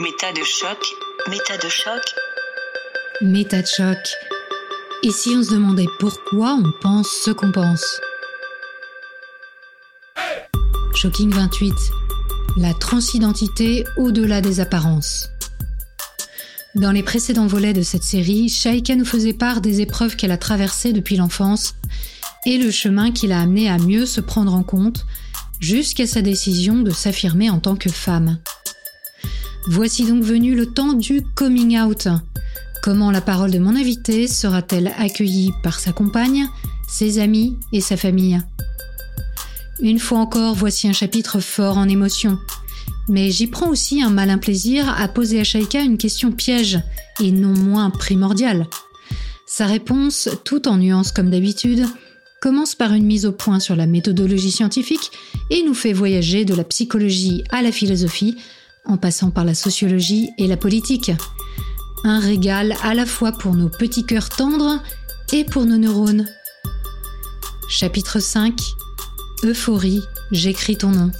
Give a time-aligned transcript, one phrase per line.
[0.00, 0.78] Méta de choc.
[1.30, 2.02] Méta de choc.
[3.22, 3.98] Méta de choc.
[5.04, 8.00] Et si on se demandait pourquoi on pense ce qu'on pense
[10.96, 11.72] Shocking 28.
[12.56, 15.28] La transidentité au-delà des apparences.
[16.74, 20.38] Dans les précédents volets de cette série, Shaika nous faisait part des épreuves qu'elle a
[20.38, 21.76] traversées depuis l'enfance
[22.46, 25.06] et le chemin qui l'a amené à mieux se prendre en compte
[25.60, 28.40] jusqu'à sa décision de s'affirmer en tant que femme.
[29.66, 32.08] Voici donc venu le temps du coming out.
[32.82, 36.46] Comment la parole de mon invité sera-t-elle accueillie par sa compagne,
[36.86, 38.40] ses amis et sa famille?
[39.80, 42.38] Une fois encore, voici un chapitre fort en émotion.
[43.08, 46.80] Mais j'y prends aussi un malin plaisir à poser à Shaika une question piège,
[47.20, 48.66] et non moins primordiale.
[49.46, 51.86] Sa réponse, tout en nuance comme d'habitude,
[52.42, 55.10] commence par une mise au point sur la méthodologie scientifique
[55.50, 58.36] et nous fait voyager de la psychologie à la philosophie
[58.86, 61.12] en passant par la sociologie et la politique.
[62.04, 64.82] Un régal à la fois pour nos petits cœurs tendres
[65.32, 66.26] et pour nos neurones.
[67.68, 68.54] Chapitre 5
[69.42, 71.10] Euphorie, j'écris ton nom.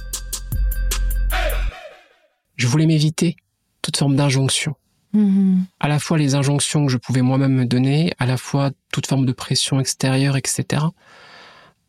[2.55, 3.35] Je voulais m'éviter
[3.81, 4.75] toute forme d'injonction.
[5.13, 5.65] Mhm.
[5.79, 9.07] À la fois les injonctions que je pouvais moi-même me donner, à la fois toute
[9.07, 10.83] forme de pression extérieure, etc.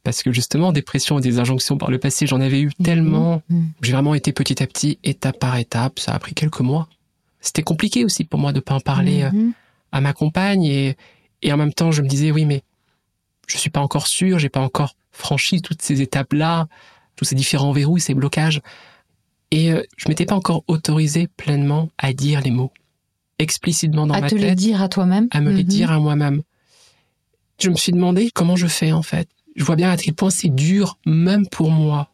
[0.07, 3.43] Parce que justement, des pressions et des injonctions par le passé, j'en avais eu tellement.
[3.49, 3.71] Mhm.
[3.83, 5.99] J'ai vraiment été petit à petit, étape par étape.
[5.99, 6.89] Ça a pris quelques mois.
[7.41, 9.53] C'était compliqué aussi pour moi de pas en parler euh, Mhm.
[9.91, 10.97] à ma compagne et,
[11.43, 12.63] et en même temps, je me disais, oui, mais
[13.49, 16.69] je suis pas encore sûr, j'ai pas encore franchi toutes ces étapes-là,
[17.17, 18.61] tous ces différents verrous, ces blocages.
[19.51, 22.73] Et euh, je m'étais pas encore autorisé pleinement à dire les mots
[23.41, 25.27] explicitement dans À ma te les tête, dire à toi-même.
[25.33, 25.69] à me les Mhm.
[25.69, 26.43] dire à moi-même.
[27.61, 29.29] Je me suis demandé comment je fais en fait.
[29.57, 32.13] Je vois bien à quel point c'est dur, même pour moi.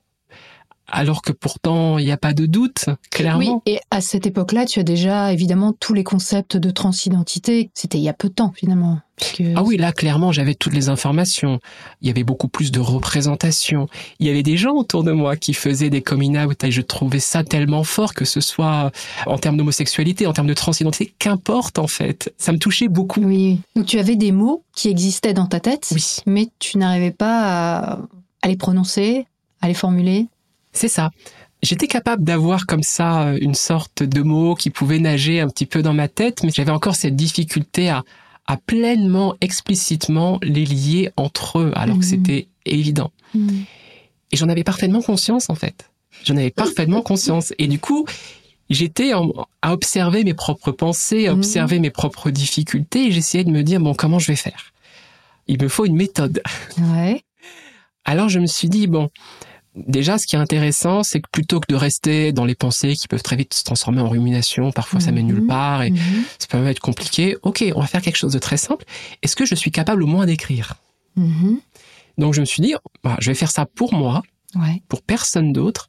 [0.94, 3.62] Alors que pourtant, il n'y a pas de doute, Oui, clairement.
[3.64, 7.70] et à cette époque-là, tu as déjà évidemment tous les concepts de transidentité.
[7.72, 9.00] C'était il y a peu de temps finalement.
[9.16, 11.60] puisque- Ah oui, là, clairement, j'avais toutes les informations.
[12.00, 13.88] Il y avait beaucoup plus de représentation.
[14.18, 16.80] Il y avait des gens autour de moi qui faisaient des coming out et je
[16.82, 18.90] trouvais ça tellement fort que ce soit
[19.26, 22.34] en termes d'homosexualité, en termes de transidentité, qu'importe en fait.
[22.36, 23.20] Ça me touchait beaucoup.
[23.22, 23.60] Oui.
[23.76, 27.42] Donc tu avais des mots qui existaient dans ta tête, Oui, mais tu n'arrivais pas
[27.94, 27.98] à,
[28.42, 29.26] à les prononcer,
[29.60, 30.26] à les formuler.
[30.72, 31.10] C'est ça.
[31.62, 35.66] J'étais capable d'avoir comme ça euh, une sorte de mots qui pouvaient nager un petit
[35.66, 38.02] peu dans ma tête, mais j'avais encore cette difficulté à,
[38.46, 43.12] à pleinement, explicitement les lier entre eux, alors que c'était évident.
[43.34, 45.90] Et j'en avais parfaitement conscience, en fait.
[46.24, 47.54] J'en avais parfaitement conscience.
[47.58, 48.06] Et du coup,
[48.68, 53.62] j'étais à observer mes propres pensées, à observer mes propres difficultés, et j'essayais de me
[53.62, 54.72] dire, bon, comment je vais faire?
[55.46, 56.42] Il me faut une méthode.
[56.78, 57.22] Ouais.
[58.04, 59.10] Alors je me suis dit, bon,
[59.74, 63.08] déjà, ce qui est intéressant, c'est que plutôt que de rester dans les pensées qui
[63.08, 65.32] peuvent très vite se transformer en rumination, parfois ça mène Mhm.
[65.34, 65.98] nulle part, et Mhm.
[66.38, 68.84] ça peut même être compliqué, ok, on va faire quelque chose de très simple.
[69.22, 70.74] Est-ce que je suis capable au moins d'écrire?
[71.16, 71.58] Mhm.
[72.18, 74.22] Donc je me suis dit, bah, je vais faire ça pour moi,
[74.54, 74.82] Ouais.
[74.88, 75.88] pour personne d'autre,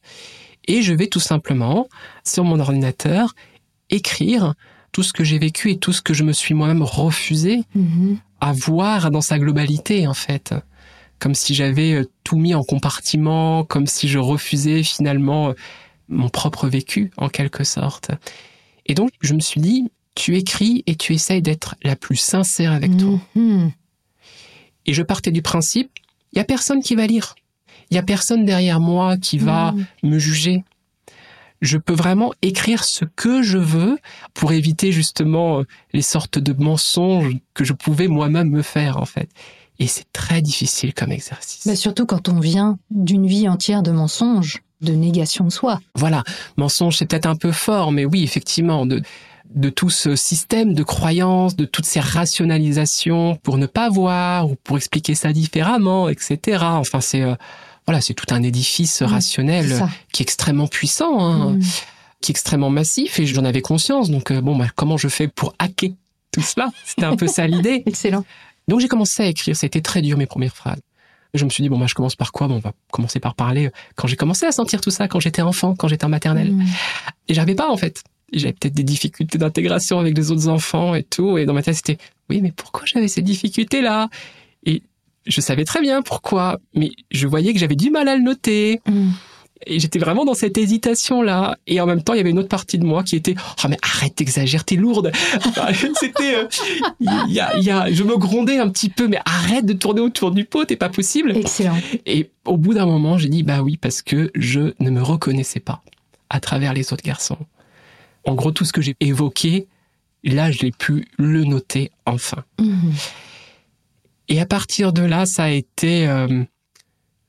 [0.67, 1.87] et je vais tout simplement,
[2.25, 3.35] sur mon ordinateur,
[3.89, 4.53] écrire
[4.93, 8.17] tout ce que j'ai vécu et tout ce que je me suis moi-même refusé Mhm.
[8.39, 10.53] à voir dans sa globalité, en fait.
[11.23, 15.53] Comme si j'avais euh, tout mis en compartiment, comme si je refusais finalement euh,
[16.09, 18.11] mon propre vécu, en quelque sorte.
[18.87, 22.73] Et donc, je me suis dit, tu écris et tu essayes d'être la plus sincère
[22.73, 23.21] avec toi.
[23.35, 23.71] Mhm.
[24.85, 25.91] Et je partais du principe,
[26.33, 27.35] il y a personne qui va lire.
[27.89, 29.85] Il y a personne derrière moi qui va Mhm.
[30.03, 30.63] me juger.
[31.61, 33.97] Je peux vraiment écrire ce que je veux
[34.33, 35.63] pour éviter justement euh,
[35.93, 39.29] les sortes de mensonges que je pouvais moi-même me faire en fait.
[39.79, 41.65] Et c'est très difficile comme exercice.
[41.67, 45.79] Bah, surtout quand on vient d'une vie entière de mensonges, de négation de soi.
[45.95, 46.23] Voilà,
[46.57, 49.01] mensonge c'est peut-être un peu fort, mais oui, effectivement, de,
[49.55, 54.55] de tout ce système de croyances, de toutes ces rationalisations pour ne pas voir ou
[54.63, 56.59] pour expliquer ça différemment, etc.
[56.61, 57.35] Enfin, c'est euh,
[57.87, 61.61] voilà, c'est tout un édifice Mm, rationnel qui est extrêmement puissant, hein, Mhm.
[62.21, 64.09] qui est extrêmement massif, et j'en avais conscience.
[64.09, 65.91] Donc euh, bon, bah, comment je fais pour hacker
[66.31, 66.69] tout cela?
[66.85, 67.83] C'était un peu ça l'idée.
[67.85, 68.23] Excellent.
[68.67, 69.55] Donc j'ai commencé à écrire.
[69.55, 70.79] C'était très dur mes premières phrases.
[71.33, 72.47] Je me suis dit bon bah je commence par quoi?
[72.47, 73.71] Bon on va commencer par parler.
[73.95, 76.65] Quand j'ai commencé à sentir tout ça, quand j'étais enfant, quand j'étais en maternelle, Mhm.
[77.27, 78.03] et j'avais pas en fait.
[78.31, 81.37] J'avais peut-être des difficultés d'intégration avec les autres enfants et tout.
[81.37, 81.97] Et dans ma tête c'était
[82.29, 84.09] oui mais pourquoi j'avais ces difficultés là
[84.65, 84.83] Et
[85.25, 88.81] je savais très bien pourquoi, mais je voyais que j'avais du mal à le noter.
[88.87, 89.11] Mhm.
[89.65, 91.57] Et j'étais vraiment dans cette hésitation-là.
[91.67, 93.67] Et en même temps, il y avait une autre partie de moi qui était «Oh,
[93.69, 95.11] mais arrête d'exagérer, t'es lourde!»
[95.99, 96.35] C'était...
[96.35, 96.47] euh,
[96.99, 100.01] y a, il y a, je me grondais un petit peu, mais arrête de tourner
[100.01, 101.35] autour du pot, t'es pas possible.
[101.35, 101.77] Excellent.
[102.05, 105.59] Et au bout d'un moment, j'ai dit «Bah oui, parce que je ne me reconnaissais
[105.59, 105.81] pas
[106.29, 107.37] à travers les autres garçons.
[108.25, 109.67] En gros, tout ce que j'ai évoqué,
[110.23, 112.43] là, je l'ai pu le noter enfin.
[112.59, 112.93] Mhm.
[114.29, 116.43] Et à partir de là, ça a été euh,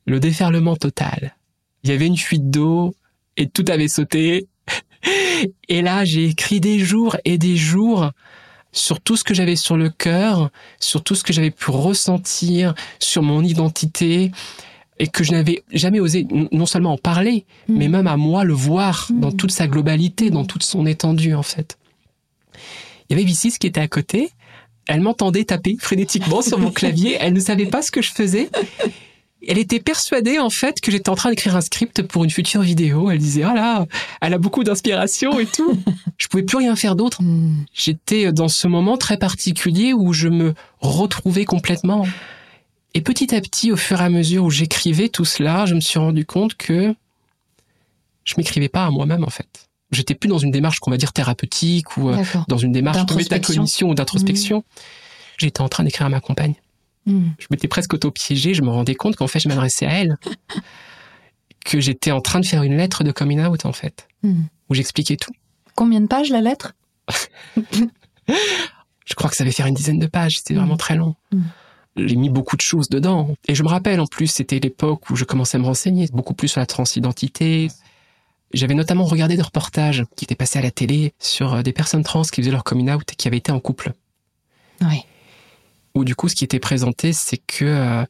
[0.07, 1.35] le déferlement total.
[1.85, 2.95] Il y avait une fuite d'eau
[3.37, 4.47] et tout avait sauté.
[5.69, 8.11] Et là, j'ai écrit des jours et des jours
[8.73, 10.51] sur tout ce que j'avais sur le cœur,
[10.81, 14.33] sur tout ce que j'avais pu ressentir, sur mon identité,
[14.99, 17.77] et que je n'avais jamais osé non seulement en parler, Mhm.
[17.79, 21.43] mais même à moi le voir dans toute sa globalité, dans toute son étendue en
[21.43, 21.77] fait.
[22.55, 24.31] Il y avait Vicis qui était à côté.
[24.87, 27.17] Elle m'entendait taper frénétiquement sur mon clavier.
[27.21, 28.49] Elle ne savait pas ce que je faisais.
[29.49, 32.63] Elle était persuadée en fait que j'étais en train d'écrire un script pour une future
[32.63, 33.11] vidéo.
[33.11, 33.87] Elle disait ah là,
[34.21, 35.79] elle a beaucoup d'inspiration et tout.
[36.19, 37.23] Je pouvais plus rien faire d'autre.
[37.23, 37.65] Mhm.
[37.73, 42.07] J'étais dans ce moment très particulier où je me retrouvais complètement.
[42.95, 45.81] Et petit à petit, au fur et à mesure où j'écrivais tout cela, je me
[45.81, 46.95] suis rendu compte que
[48.25, 49.69] je m'écrivais pas à moi-même en fait.
[49.91, 53.15] J'étais plus dans une démarche qu'on va dire thérapeutique ou euh, dans une démarche de
[53.15, 54.65] métacognition ou d'introspection.
[55.39, 56.55] J'étais en train d'écrire à ma compagne.
[57.07, 57.35] Mhm.
[57.39, 60.17] Je m'étais presque auto-piégé, je me rendais compte qu'en fait je m'adressais à elle.
[61.65, 64.47] que j'étais en train de faire une lettre de coming out en fait, Mhm.
[64.69, 65.33] où j'expliquais tout.
[65.75, 66.75] Combien de pages la lettre?
[69.07, 70.61] Je crois que ça avait faire une dizaine de pages, c'était Mhm.
[70.61, 71.15] vraiment très long.
[71.97, 73.35] J'ai mis beaucoup de choses dedans.
[73.47, 76.35] Et je me rappelle en plus, c'était l'époque où je commençais à me renseigner beaucoup
[76.35, 77.69] plus sur la transidentité.
[78.53, 82.03] J'avais notamment regardé des reportages qui étaient passés à la télé sur euh, des personnes
[82.03, 83.93] trans qui faisaient leur coming out et qui avaient été en couple.
[84.81, 85.03] Oui.
[85.95, 88.05] Où du coup, ce qui était présenté, c'est que euh,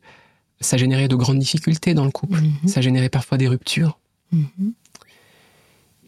[0.61, 2.41] ça générait de grandes difficultés dans le couple.
[2.41, 2.69] Mhm.
[2.69, 3.99] Ça générait parfois des ruptures.
[4.33, 4.73] Mhm.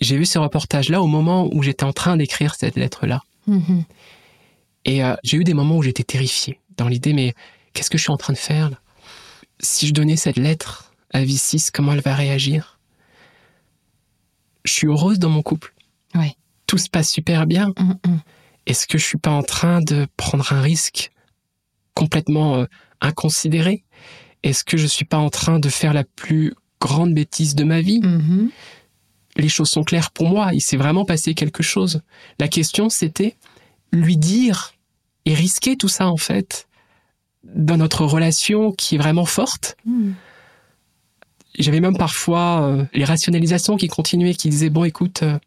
[0.01, 3.23] J'ai vu ces reportages-là au moment où j'étais en train d'écrire cette lettre-là.
[3.47, 3.85] Mhm.
[4.85, 7.35] Et euh, j'ai eu des moments où j'étais terrifié dans l'idée, mais
[7.73, 8.79] qu'est-ce que je suis en train de faire là?
[9.59, 12.79] Si je donnais cette lettre à Vicis, comment elle va réagir?
[14.65, 15.73] Je suis heureuse dans mon couple.
[16.67, 17.73] Tout se passe super bien.
[17.79, 18.21] Mhm.
[18.67, 21.13] Est-ce que je suis pas en train de prendre un risque?
[21.97, 22.65] Complètement euh,
[23.01, 23.85] inconsidéré
[24.45, 27.81] Est-ce que je suis pas en train de faire la plus grande bêtise de ma
[27.81, 28.01] vie?
[28.01, 28.51] Mhm.
[29.37, 30.55] les choses sont claires pour moi.
[30.55, 32.01] Il s'est vraiment passé quelque chose.
[32.39, 33.37] La question, c'était
[33.93, 34.75] lui dire
[35.27, 36.69] et risquer tout ça, en fait,
[37.45, 39.77] dans notre relation qui est vraiment forte.
[39.85, 40.15] Mhm.
[41.59, 45.39] J'avais même parfois euh, les rationalisations qui continuaient, qui disaient, bon, écoute, euh,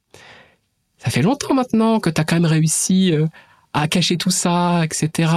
[0.98, 3.26] ça fait longtemps maintenant que tu as quand même réussi euh,
[3.74, 5.32] à cacher tout ça, etc.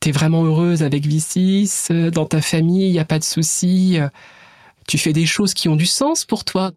[0.00, 3.98] T'es vraiment heureuse avec Vicis, euh, dans ta famille, il n'y a pas de souci.
[4.00, 4.08] euh,
[4.88, 6.72] Tu fais des choses qui ont du sens pour toi.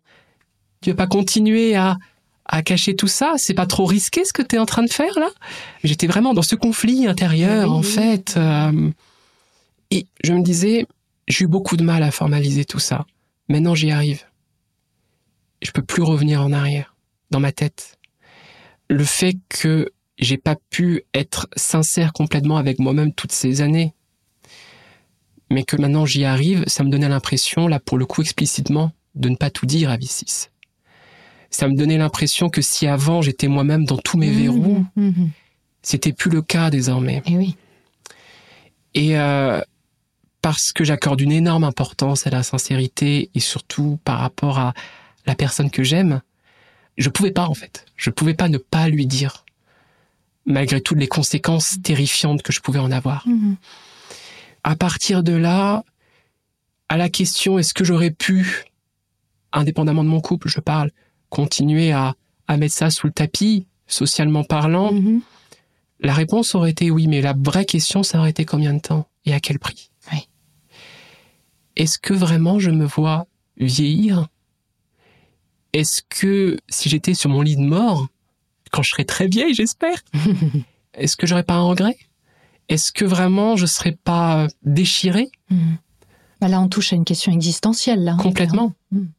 [0.81, 1.95] Tu veux pas continuer à,
[2.45, 4.91] à cacher tout ça C'est pas trop risqué ce que tu es en train de
[4.91, 5.29] faire là?
[5.85, 8.35] J'étais vraiment dans ce conflit intérieur Oui, en fait.
[8.35, 8.91] euh,
[9.89, 10.85] et je me disais,
[11.29, 13.05] j'ai eu beaucoup de mal à formaliser tout ça.
[13.47, 14.23] Maintenant j'y arrive.
[15.61, 16.93] Je peux plus revenir en arrière
[17.31, 17.97] dans ma tête.
[18.89, 23.93] Le fait que j'ai pas pu être sincère complètement avec moi-même toutes ces années,
[25.49, 29.29] mais que maintenant j'y arrive, ça me donnait l'impression, là pour le coup explicitement, de
[29.29, 30.47] ne pas tout dire à Vicis.
[31.49, 35.05] Ça me donnait l'impression que si avant j'étais moi-même dans tous mes verrous, Mhm.
[35.09, 35.29] Mhm.
[35.83, 37.21] c'était plus le cas désormais.
[37.27, 37.55] Eh oui.
[38.95, 39.61] Et euh,
[40.41, 44.73] parce que j'accorde une énorme importance à la sincérité et surtout par rapport à
[45.25, 46.21] la personne que j'aime,
[46.97, 47.85] je pouvais pas en fait.
[47.95, 49.42] Je pouvais pas ne pas lui dire,
[50.45, 53.27] malgré toutes les conséquences terrifiantes que je pouvais en avoir.
[53.27, 53.55] Mhm.
[54.63, 55.83] À partir de là,
[56.89, 58.63] à la question est-ce que j'aurais pu,
[59.51, 60.91] indépendamment de mon couple, je parle,
[61.29, 62.15] continuer à,
[62.47, 65.21] à mettre ça sous le tapis, socialement parlant, Mhm.
[65.99, 69.07] la réponse aurait été oui, mais la vraie question, ça aurait été combien de temps
[69.25, 69.91] et à quel prix?
[70.11, 70.27] Oui.
[71.75, 74.27] Est-ce que vraiment je me vois vieillir?
[75.73, 78.07] Est-ce que si j'étais sur mon lit de mort,
[78.73, 79.99] quand je serais très vieille, j'espère,
[80.95, 81.95] est-ce que j'aurais pas un regret?
[82.69, 85.29] Est-ce que vraiment je serais pas déchirée?
[85.51, 85.77] Mhm.
[86.41, 88.17] Bah là, on touche à une question existentielle, là.
[88.19, 89.09] complètement Mhm.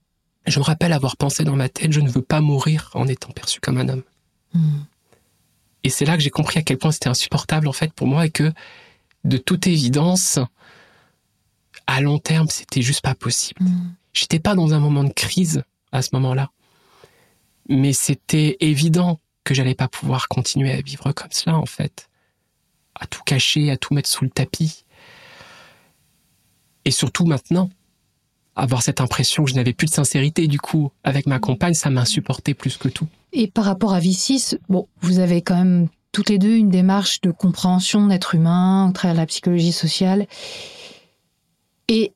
[0.47, 3.31] Je me rappelle avoir pensé dans ma tête, je ne veux pas mourir en étant
[3.31, 4.03] perçu comme un homme.
[4.55, 4.85] Mhm.
[5.85, 8.27] Et c'est là que j'ai compris à quel point c'était insupportable en fait pour moi
[8.27, 8.53] et que
[9.23, 10.41] de toute évidence,
[11.87, 13.63] à long terme, c'était juste pas possible.
[14.13, 16.51] J'étais pas dans un moment de crise à ce moment-là,
[17.69, 22.09] mais c'était évident que j'allais pas pouvoir continuer à vivre comme cela en fait,
[22.95, 24.85] à tout cacher, à tout mettre sous le tapis.
[26.85, 27.71] Et surtout maintenant,
[28.57, 31.91] avoir cette impression que je n'avais plus de sincérité du coup avec ma compagne, ça
[31.91, 33.07] m'insupportait plus que tout.
[33.33, 37.21] Et par rapport à Vicis, bon, vous avez quand même toutes les deux une démarche
[37.21, 40.27] de compréhension d'être humain au travers de la psychologie sociale
[41.89, 42.13] et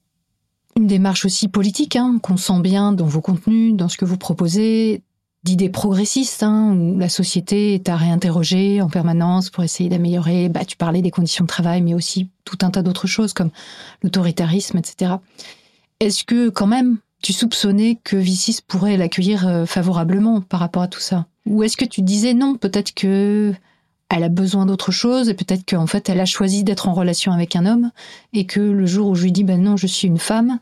[0.76, 4.16] une démarche aussi politique, hein, qu'on sent bien dans vos contenus, dans ce que vous
[4.16, 5.02] proposez,
[5.44, 10.48] d'idées progressistes, hein, où la société est à réinterroger en permanence pour essayer d'améliorer.
[10.48, 13.50] Bah, tu parlais des conditions de travail, mais aussi tout un tas d'autres choses comme
[14.02, 15.16] l'autoritarisme, etc.
[16.00, 20.88] Est-ce que quand même tu soupçonnais que Vicis pourrait l'accueillir euh, favorablement par rapport à
[20.88, 21.26] tout ça?
[21.46, 23.54] Ou est-ce que tu disais non, peut-être que
[24.10, 27.32] elle a besoin d'autre chose et peut-être qu'en fait elle a choisi d'être en relation
[27.32, 27.90] avec un homme
[28.32, 30.58] et que le jour où je lui dis ben non, je suis une femme,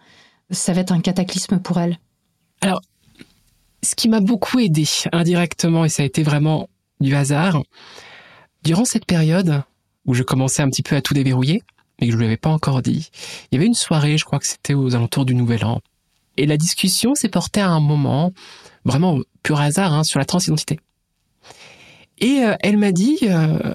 [0.50, 1.98] ça va être un cataclysme pour elle?
[2.60, 2.80] Alors,
[3.86, 6.68] ce qui m'a beaucoup aidé indirectement et ça a été vraiment
[7.00, 7.62] du hasard,
[8.62, 9.62] durant cette période
[10.04, 11.62] où je commençais un petit peu à tout déverrouiller,
[12.00, 13.10] mais que je ne lui avais pas encore dit,
[13.50, 15.80] il y avait une soirée, je crois que c'était aux alentours du Nouvel An,
[16.36, 18.32] et la discussion s'est portée à un moment,
[18.84, 20.78] vraiment pur hasard, hein, sur la transidentité.
[22.18, 23.74] Et euh, elle m'a dit, euh,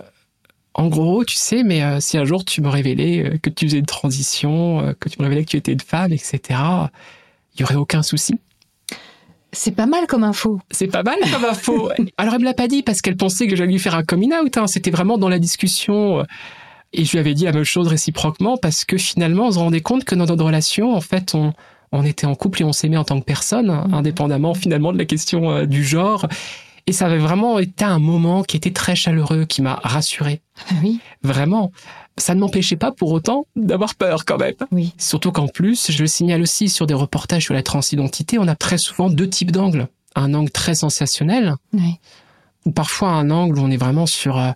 [0.74, 3.80] en gros, tu sais, mais euh, si un jour tu me révélais que tu faisais
[3.80, 6.60] une transition, que tu me révélais que tu étais une femme, etc.,
[7.56, 8.36] il y aurait aucun souci.
[9.54, 10.60] C'est pas mal comme info.
[10.72, 11.92] C'est pas mal comme info.
[12.18, 14.34] Alors elle me l'a pas dit parce qu'elle pensait que j'allais lui faire un coming
[14.34, 14.58] out.
[14.58, 14.68] Hein.
[14.68, 16.26] C'était vraiment dans la discussion.
[16.94, 19.82] Et je lui avais dit la même chose réciproquement parce que finalement on se rendait
[19.82, 21.54] compte que dans notre relation, en fait, on,
[21.92, 23.94] on était en couple et on s'aimait en tant que personne, mmh.
[23.94, 26.28] indépendamment finalement de la question euh, du genre.
[26.88, 30.42] Et ça avait vraiment été un moment qui était très chaleureux, qui m'a rassuré.
[30.70, 31.00] Ah oui.
[31.24, 31.72] Vraiment.
[32.18, 34.56] Ça ne m'empêchait pas pour autant d'avoir peur quand même.
[34.72, 34.94] Oui.
[34.98, 38.56] Surtout qu'en plus, je le signale aussi sur des reportages sur la transidentité, on a
[38.56, 39.88] très souvent deux types d'angles.
[40.16, 41.96] Un angle très sensationnel, oui.
[42.66, 44.52] ou parfois un angle où on est vraiment sur euh,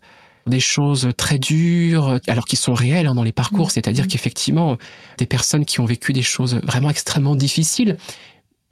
[0.47, 3.71] des choses très dures, alors qu'ils sont réelles hein, dans les parcours, mmh.
[3.71, 4.09] c'est-à-dire mmh.
[4.09, 4.77] qu'effectivement,
[5.17, 7.97] des personnes qui ont vécu des choses vraiment extrêmement difficiles.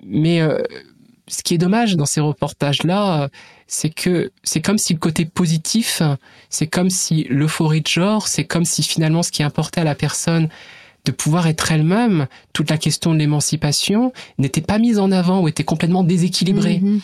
[0.05, 0.61] Mais euh,
[1.27, 3.29] ce qui est dommage dans ces reportages-là,
[3.67, 6.01] c'est que c'est comme si le côté positif,
[6.49, 9.95] c'est comme si l'euphorie de genre, c'est comme si finalement ce qui importait à la
[9.95, 10.49] personne
[11.05, 15.47] de pouvoir être elle-même, toute la question de l'émancipation n'était pas mise en avant ou
[15.47, 16.79] était complètement déséquilibrée.
[16.79, 16.99] Mmh,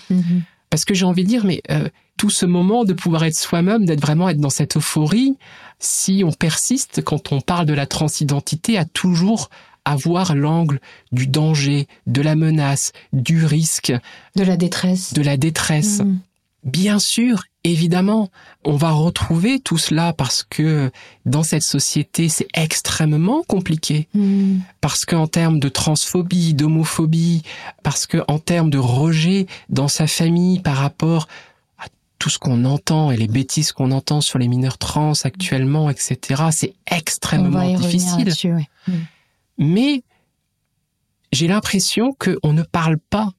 [0.69, 3.85] Parce que j'ai envie de dire, mais euh, tout ce moment de pouvoir être soi-même,
[3.85, 5.35] d'être vraiment être dans cette euphorie,
[5.79, 9.49] si on persiste quand on parle de la transidentité à toujours
[9.89, 10.79] avoir l'angle
[11.11, 13.93] du danger, de la menace, du risque,
[14.35, 15.99] de la détresse, de la détresse.
[15.99, 16.19] Mmh.
[16.65, 18.29] Bien sûr, évidemment,
[18.65, 20.91] on va retrouver tout cela parce que
[21.25, 24.09] dans cette société, c'est extrêmement compliqué.
[24.13, 24.57] Mmh.
[24.81, 27.43] Parce qu'en termes de transphobie, d'homophobie,
[27.81, 31.27] parce qu'en termes de rejet dans sa famille par rapport
[32.19, 36.43] tout ce qu'on entend et les bêtises qu'on entend sur les mineurs trans actuellement, etc.,
[36.51, 38.33] c'est extrêmement difficile.
[39.59, 40.03] Mais
[41.31, 43.33] j'ai l'impression qu'on ne parle pas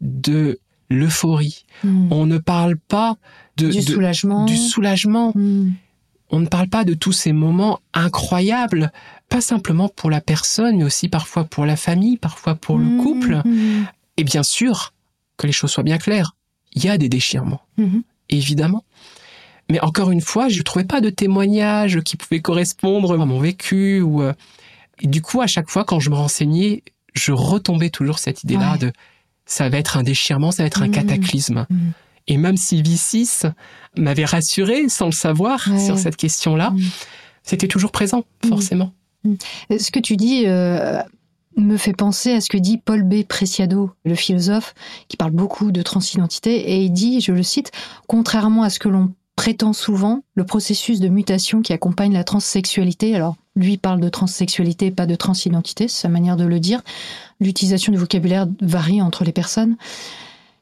[0.00, 1.64] de l'euphorie.
[1.84, 2.12] Mm.
[2.12, 3.16] On ne parle pas
[3.56, 4.46] de, du soulagement.
[4.46, 5.32] Du soulagement.
[5.36, 5.72] Mm.
[6.30, 8.92] On ne parle pas de tous ces moments incroyables,
[9.28, 13.42] pas simplement pour la personne, mais aussi parfois pour la famille, parfois pour le couple.
[14.16, 14.94] Et bien sûr,
[15.36, 16.36] que les choses soient bien claires,
[16.72, 17.62] il y a des déchirements.
[18.28, 18.84] Évidemment.
[19.70, 23.40] Mais encore une fois, je ne trouvais pas de témoignages qui pouvaient correspondre à mon
[23.40, 24.00] vécu.
[24.00, 24.32] Ou, euh,
[25.00, 26.82] et du coup, à chaque fois, quand je me renseignais,
[27.14, 28.92] je retombais toujours cette idée-là de
[29.46, 30.92] ça va être un déchirement, ça va être un mmh.
[30.92, 31.66] cataclysme.
[31.68, 31.76] Mmh.
[32.28, 33.50] Et même si V6
[33.96, 36.80] m'avait rassuré sans le savoir sur cette question-là, mmh.
[37.42, 38.92] c'était toujours présent, forcément.
[39.70, 41.02] Ce que tu dis euh,
[41.56, 43.24] me fait penser à ce que dit Paul B.
[43.24, 44.74] Preciado, le philosophe,
[45.08, 47.72] qui parle beaucoup de transidentité, et il dit, je le cite,
[48.06, 53.16] Contrairement à ce que l'on prétend souvent, le processus de mutation qui accompagne la transsexualité,
[53.16, 56.82] alors lui parle de transsexualité, pas de transidentité, c'est sa manière de le dire,
[57.40, 59.76] l'utilisation du vocabulaire varie entre les personnes,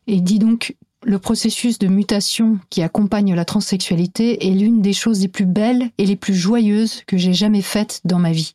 [0.07, 4.93] et il dit donc le processus de mutation qui accompagne la transsexualité est l'une des
[4.93, 8.55] choses les plus belles et les plus joyeuses que j'ai jamais faites dans ma vie.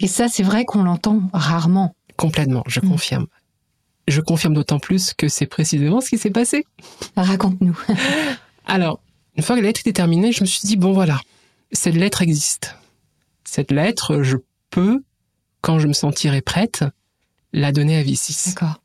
[0.00, 1.94] Et ça, c'est vrai qu'on l'entend rarement.
[2.16, 2.88] Complètement, je mm.
[2.88, 3.26] confirme.
[4.08, 6.66] Je confirme d'autant plus que c'est précisément ce qui s'est passé.
[7.16, 7.78] Raconte-nous.
[8.66, 9.00] Alors,
[9.36, 11.20] une fois que la lettre était terminée, je me suis dit, bon voilà,
[11.72, 12.76] cette lettre existe.
[13.44, 14.36] Cette lettre, je
[14.70, 15.02] peux,
[15.60, 16.84] quand je me sentirai prête,
[17.52, 18.48] la donner à V6.
[18.48, 18.80] D'accord.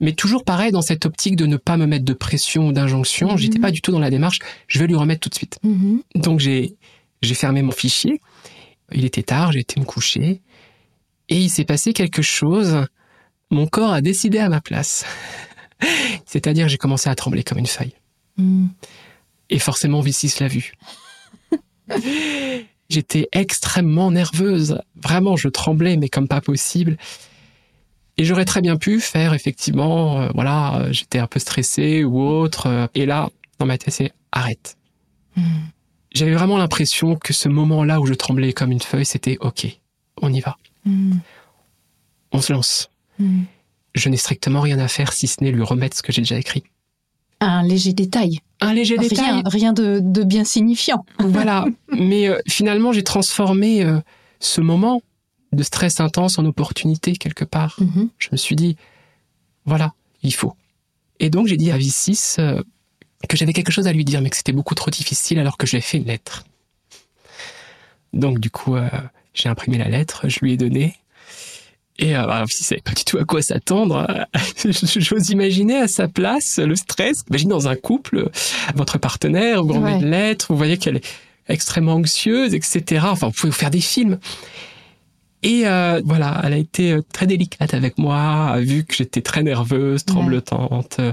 [0.00, 3.36] Mais toujours pareil dans cette optique de ne pas me mettre de pression ou d'injonction.
[3.36, 3.60] J'étais mm-hmm.
[3.60, 4.40] pas du tout dans la démarche.
[4.66, 5.58] Je vais lui remettre tout de suite.
[5.64, 6.02] Mm-hmm.
[6.16, 6.76] Donc j'ai
[7.20, 8.20] j'ai fermé mon fichier
[8.94, 10.42] il était tard, j'ai été me coucher,
[11.28, 12.86] et il s'est passé quelque chose.
[13.50, 15.04] Mon corps a décidé à ma place.
[16.26, 17.94] C'est-à-dire, j'ai commencé à trembler comme une feuille.
[18.36, 18.68] Hmm.
[19.50, 20.72] Et forcément, Vicis l'a vu.
[22.88, 24.80] J'étais extrêmement nerveuse.
[24.96, 26.96] Vraiment, je tremblais, mais comme pas possible.
[28.18, 32.88] Et j'aurais très bien pu faire, effectivement, euh, voilà, j'étais un peu stressé ou autre.
[32.94, 34.76] et là, dans ma tête, c'est arrête.
[35.36, 35.42] Hmm
[36.14, 39.66] j'avais vraiment l'impression que ce moment-là où je tremblais comme une feuille, c'était OK,
[40.20, 40.56] on y va.
[40.84, 41.18] Mm.
[42.32, 42.90] On se lance.
[43.18, 43.42] Mm.
[43.94, 46.38] Je n'ai strictement rien à faire si ce n'est lui remettre ce que j'ai déjà
[46.38, 46.64] écrit.
[47.44, 48.38] Un léger détail.
[48.60, 49.42] Un léger Rien, détail.
[49.46, 51.04] rien de, de bien signifiant.
[51.18, 51.64] Voilà.
[51.88, 53.98] Mais euh, finalement, j'ai transformé euh,
[54.38, 55.02] ce moment
[55.52, 57.76] de stress intense en opportunité quelque part.
[57.80, 58.10] Mhm.
[58.18, 58.76] Je me suis dit,
[59.64, 60.54] voilà, il faut.
[61.18, 62.62] Et donc, j'ai dit à V6 euh,
[63.28, 65.66] que j'avais quelque chose à lui dire, mais que c'était beaucoup trop difficile alors que
[65.66, 66.44] je lui ai fait une lettre.
[68.12, 68.76] Donc, du coup,
[69.32, 70.96] j'ai imprimé la lettre, je lui ai donné.
[71.98, 74.26] Et euh, bah, V6 savait pas du tout à quoi s'attendre.
[74.96, 77.24] J'ose imaginer à sa place le stress.
[77.30, 78.30] Imagine dans un couple,
[78.74, 80.00] votre partenaire vous remet Ouais.
[80.00, 81.06] une lettre, vous voyez qu'elle est
[81.48, 83.06] extrêmement anxieuse, etc.
[83.10, 84.18] Enfin, vous pouvez vous faire des films.
[85.44, 89.22] Et euh, voilà, elle a été euh, très délicate avec moi, a vu que j'étais
[89.22, 91.12] très nerveuse, tremblotante, euh,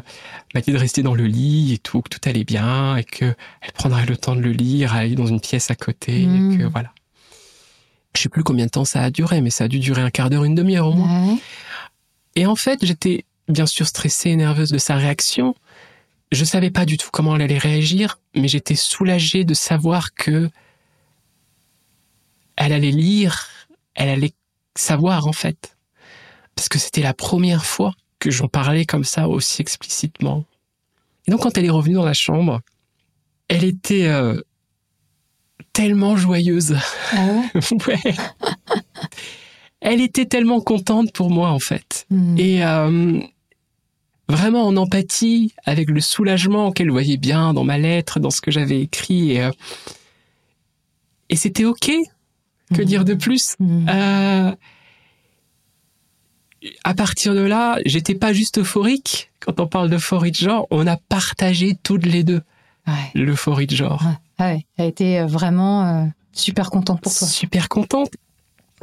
[0.54, 3.26] m'a dit de rester dans le lit et tout, que tout allait bien et que
[3.26, 6.64] elle prendrait le temps de le lire, aller dans une pièce à côté, et que
[6.66, 6.92] voilà.
[8.16, 10.10] Je sais plus combien de temps ça a duré, mais ça a dû durer un
[10.10, 11.34] quart d'heure, une demi-heure au moins.
[11.34, 11.38] Ouais.
[12.36, 15.56] Et en fait, j'étais bien sûr stressée et nerveuse de sa réaction.
[16.32, 20.50] Je savais pas du tout comment elle allait réagir, mais j'étais soulagée de savoir que
[22.56, 23.48] elle allait lire,
[23.96, 24.34] elle allait
[24.76, 25.78] savoir en fait.
[26.56, 30.46] Parce que c'était la première fois que j'en parlais comme ça aussi explicitement.
[31.26, 32.62] Et donc quand elle est revenue dans la chambre,
[33.48, 34.42] elle était euh,
[35.74, 36.76] tellement joyeuse.
[37.14, 38.16] Ah ouais ouais.
[39.82, 42.06] Elle était tellement contente pour moi en fait.
[42.10, 42.38] Mhm.
[42.38, 43.20] Et euh,
[44.28, 48.52] vraiment en empathie avec le soulagement qu'elle voyait bien dans ma lettre, dans ce que
[48.52, 49.32] j'avais écrit.
[49.32, 49.52] Et, euh,
[51.30, 51.92] et c'était OK.
[52.74, 52.86] Que Mhm.
[52.86, 53.56] dire de plus?
[53.60, 53.88] Mhm.
[53.90, 54.52] Euh,
[56.84, 59.32] À partir de là, j'étais pas juste euphorique.
[59.40, 62.42] Quand on parle d'euphorie de genre, on a partagé toutes les deux
[62.86, 62.94] Ouais.
[63.16, 64.02] l'euphorie de genre.
[64.06, 64.18] Ouais.
[64.40, 64.66] Ah ouais.
[64.78, 67.28] Elle a été euh, vraiment euh, super contente pour toi.
[67.28, 68.12] super contente.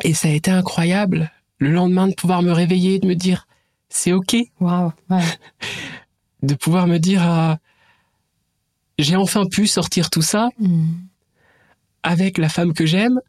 [0.04, 1.30] Et ça a été incroyable.
[1.58, 3.46] Le lendemain de pouvoir me réveiller, de me dire
[3.88, 4.92] c'est ok, Waouh.
[5.10, 5.22] Ouais.
[6.42, 7.54] de pouvoir me dire euh,
[8.98, 10.98] j'ai enfin pu sortir tout ça Mhm.
[12.02, 13.20] avec la femme que j'aime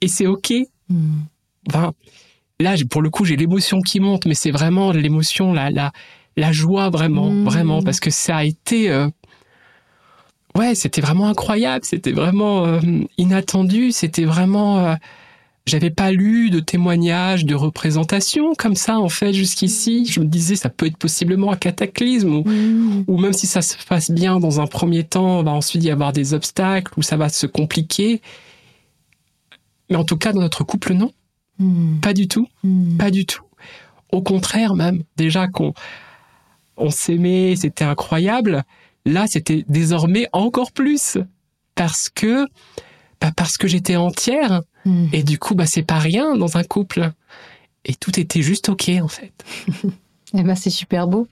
[0.00, 0.52] et c'est ok.
[0.88, 1.24] Mhm.
[1.68, 1.92] Enfin,
[2.60, 5.92] là pour le coup j'ai l'émotion qui monte, mais c'est vraiment l'émotion, la la
[6.38, 7.44] la joie vraiment, Mhm.
[7.44, 9.08] vraiment parce que ça a été euh,
[10.56, 12.80] ouais c'était vraiment incroyable, c'était vraiment euh,
[13.18, 14.94] inattendu, c'était vraiment euh,
[15.68, 20.06] J'avais pas lu de témoignages, de représentations comme ça, en fait, jusqu'ici.
[20.06, 23.04] Je me disais, ça peut être possiblement un cataclysme, ou, Mhm.
[23.08, 26.12] ou même si ça se passe bien dans un premier temps, va ensuite y avoir
[26.12, 28.22] des obstacles, ou ça va se compliquer.
[29.90, 31.10] Mais en tout cas, dans notre couple, non.
[31.58, 31.98] Mhm.
[32.00, 32.46] Pas du tout.
[32.62, 32.96] Mhm.
[32.96, 33.42] Pas du tout.
[34.12, 35.02] Au contraire, même.
[35.16, 35.74] Déjà qu'on
[36.76, 38.62] on s'aimait, c'était incroyable.
[39.06, 41.16] Là, c'était désormais encore plus.
[41.76, 42.46] Parce que,
[43.20, 44.62] bah parce que j'étais entière.
[44.84, 45.08] Mhm.
[45.12, 47.12] Et du coup, bah, c'est pas rien dans un couple.
[47.84, 49.32] Et tout était juste OK, en fait.
[50.34, 51.28] Eh ben, c'est super beau.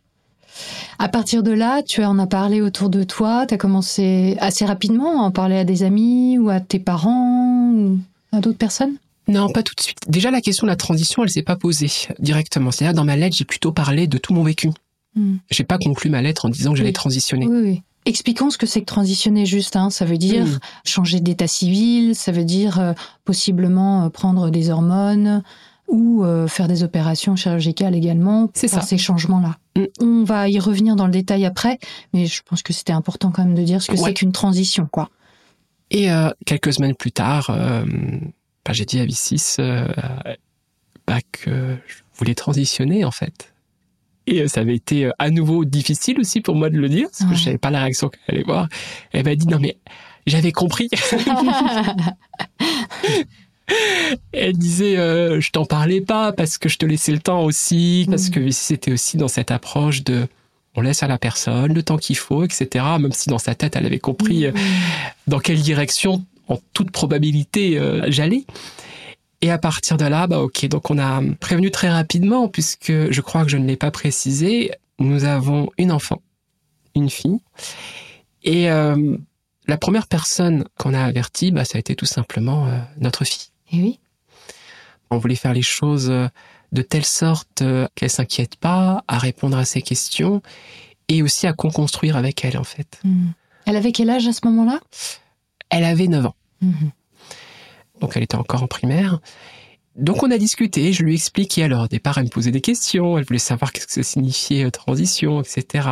[1.01, 4.65] À partir de là, tu en as parlé autour de toi, tu as commencé assez
[4.65, 7.99] rapidement à en parler à des amis ou à tes parents ou
[8.31, 8.97] à d'autres personnes?
[9.27, 9.99] Non, pas tout de suite.
[10.07, 12.71] Déjà, la question de la transition, elle s'est pas posée directement.
[12.71, 14.71] C'est-à-dire, dans ma lettre, j'ai plutôt parlé de tout mon vécu.
[15.17, 15.37] Hmm.
[15.51, 16.95] J'ai pas conclu ma lettre en disant que j'allais Oui.
[16.95, 17.47] transitionner.
[17.47, 17.83] Oui, oui.
[18.07, 19.77] Expliquons ce que c'est que transitionner juste.
[19.77, 19.89] Hein.
[19.91, 20.47] Ça veut dire
[20.85, 22.93] changer d'état civil, ça veut dire euh,
[23.25, 25.43] possiblement euh, prendre des hormones
[25.89, 28.81] ou euh, faire des opérations chirurgicales également pour ça.
[28.83, 29.57] ces changements-là.
[29.77, 29.85] Hmm.
[30.01, 31.79] On va y revenir dans le détail après,
[32.13, 34.03] mais je pense que c'était important quand même de dire ce que Ouais.
[34.09, 35.09] c'est qu'une transition, quoi.
[35.91, 36.09] Et
[36.45, 37.47] quelques semaines plus tard,
[38.65, 39.87] bah, j'ai dit à V6 euh,
[41.07, 43.54] bah, que je voulais transitionner, en fait.
[44.27, 47.09] Et euh, ça avait été euh, à nouveau difficile aussi pour moi de le dire,
[47.09, 47.37] parce que Ouais.
[47.37, 48.69] je savais pas la réaction qu'elle allait voir.
[49.13, 49.77] Elle m'a dit, non mais
[50.27, 50.89] j'avais compris.
[54.33, 58.07] Elle disait, euh, je t'en parlais pas parce que je te laissais le temps aussi,
[58.11, 58.31] parce Mm.
[58.33, 60.27] que V6 c'était aussi dans cette approche de
[60.77, 62.85] on laisse à la personne le temps qu'il faut, etc.
[63.01, 64.53] Même si dans sa tête elle avait compris euh,
[65.27, 68.45] dans quelle direction, en toute probabilité, euh, j'allais.
[69.45, 73.21] Et à partir de là, bah ok, donc on a prévenu très rapidement, puisque je
[73.21, 76.23] crois que je ne l'ai pas précisé, nous avons une enfant,
[76.95, 77.41] une fille,
[78.43, 79.19] et euh,
[79.67, 83.51] la première personne qu'on a avertie, bah, ça a été tout simplement euh, notre fille.
[83.71, 84.01] Et oui.
[85.11, 86.27] On voulait faire les choses euh,
[86.73, 87.63] de telle sorte
[87.95, 90.41] qu'elle s'inquiète pas, à répondre à ses questions,
[91.09, 92.99] et aussi à co-construire avec elle, en fait.
[93.05, 93.27] Hmm.
[93.67, 94.81] Elle avait quel âge à ce moment-là?
[95.69, 96.35] Elle avait 9 ans.
[96.63, 96.93] Mhm.
[98.05, 99.19] Donc elle était encore en primaire.
[99.97, 101.63] Donc on a discuté, je lui ai expliqué.
[101.63, 104.67] Alors au départ, elle me posait des questions, elle voulait savoir qu'est-ce que ça signifiait
[104.67, 105.89] euh, transition, etc.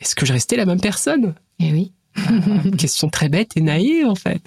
[0.00, 1.34] Est-ce que je restais la même personne?
[1.60, 1.92] Et oui.
[2.64, 4.42] Une question très bête et naïve en fait.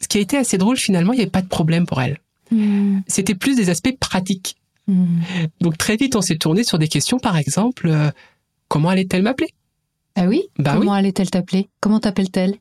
[0.00, 2.20] Ce qui a été assez drôle finalement, il n'y avait pas de problème pour elle.
[2.52, 3.00] Hmm.
[3.08, 4.56] C'était plus des aspects pratiques.
[4.86, 5.18] Hmm.
[5.60, 8.10] Donc très vite, on s'est tourné sur des questions, par exemple, euh,
[8.68, 9.48] comment allait-elle m'appeler?
[10.14, 10.44] Ah oui?
[10.58, 11.68] Bah Comment allait-elle t'appeler?
[11.80, 12.54] Comment t'appelle-t-elle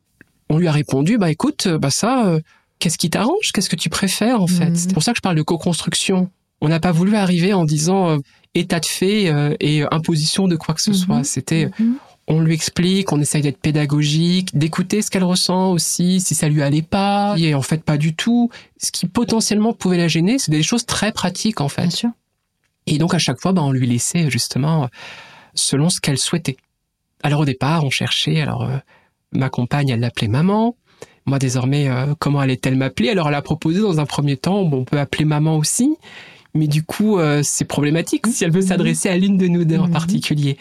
[0.49, 2.39] On lui a répondu, bah écoute, bah ça, euh,
[2.79, 3.51] qu'est-ce qui t'arrange?
[3.53, 4.69] Qu'est-ce que tu préfères en fait?
[4.69, 4.75] Mhm.
[4.75, 6.29] C'est pour ça que je parle de co-construction.
[6.61, 8.17] On n'a pas voulu arriver en disant euh,
[8.55, 10.95] état de fait euh, et imposition de quoi que ce Mhm.
[10.95, 11.23] soit.
[11.23, 11.97] C'était, Mhm.
[12.27, 16.61] on lui explique, on essaye d'être pédagogique, d'écouter ce qu'elle ressent aussi, si ça lui
[16.63, 17.35] allait pas.
[17.37, 18.49] Et en fait, pas du tout.
[18.81, 21.89] Ce qui potentiellement pouvait la gêner, c'est des choses très pratiques en Bien fait.
[21.91, 22.09] sûr.
[22.87, 24.87] Et donc à chaque fois, bah, on lui laissait justement euh,
[25.53, 26.57] selon ce qu'elle souhaitait.
[27.23, 28.41] Alors au départ, on cherchait.
[28.41, 28.77] Alors euh,
[29.33, 30.75] ma compagne, elle l'appelait maman.
[31.27, 33.09] Moi désormais, euh, comment allait-elle m'appeler?
[33.09, 35.95] Alors elle a proposé dans un premier temps, bon, on peut appeler maman aussi.
[36.53, 38.67] Mais du coup, euh, c'est problématique si elle veut Mhm.
[38.67, 39.91] s'adresser à l'une de nous deux en Mhm.
[39.93, 40.57] particulier.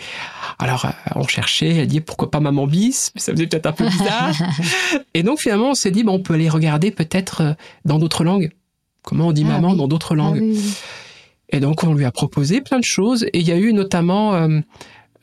[0.59, 3.73] Alors, euh, on cherchait, elle dit pourquoi pas maman bis, mais ça faisait peut-être un
[3.73, 4.33] peu bizarre.
[5.15, 7.53] Et donc finalement, on s'est dit, bon, on peut aller regarder peut-être euh,
[7.87, 8.51] dans d'autres langues.
[9.03, 9.77] Comment on dit Ah maman oui.
[9.79, 10.41] dans d'autres Ah langues?
[10.43, 10.61] oui.
[11.51, 13.25] et donc, on lui a proposé plein de choses.
[13.33, 14.59] Et il y a eu notamment euh,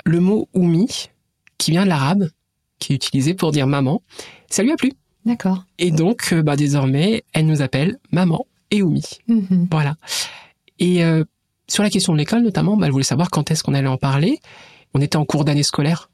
[0.06, 1.10] le mot oumi,
[1.60, 2.29] qui vient de l'arabe,
[2.79, 4.01] qui est utilisé pour dire maman.
[4.49, 4.93] Ça lui a plu.
[5.25, 5.65] D'accord.
[5.79, 9.03] Et donc, euh, bah, désormais, elle nous appelle maman et oumi.
[9.27, 9.67] Mhm.
[9.71, 9.95] Voilà.
[10.79, 11.23] Et euh,
[11.67, 13.97] sur la question de l'école, notamment, bah, elle voulait savoir quand est-ce qu'on allait en
[13.97, 14.39] parler.
[14.93, 16.09] On était en cours d'année scolaire.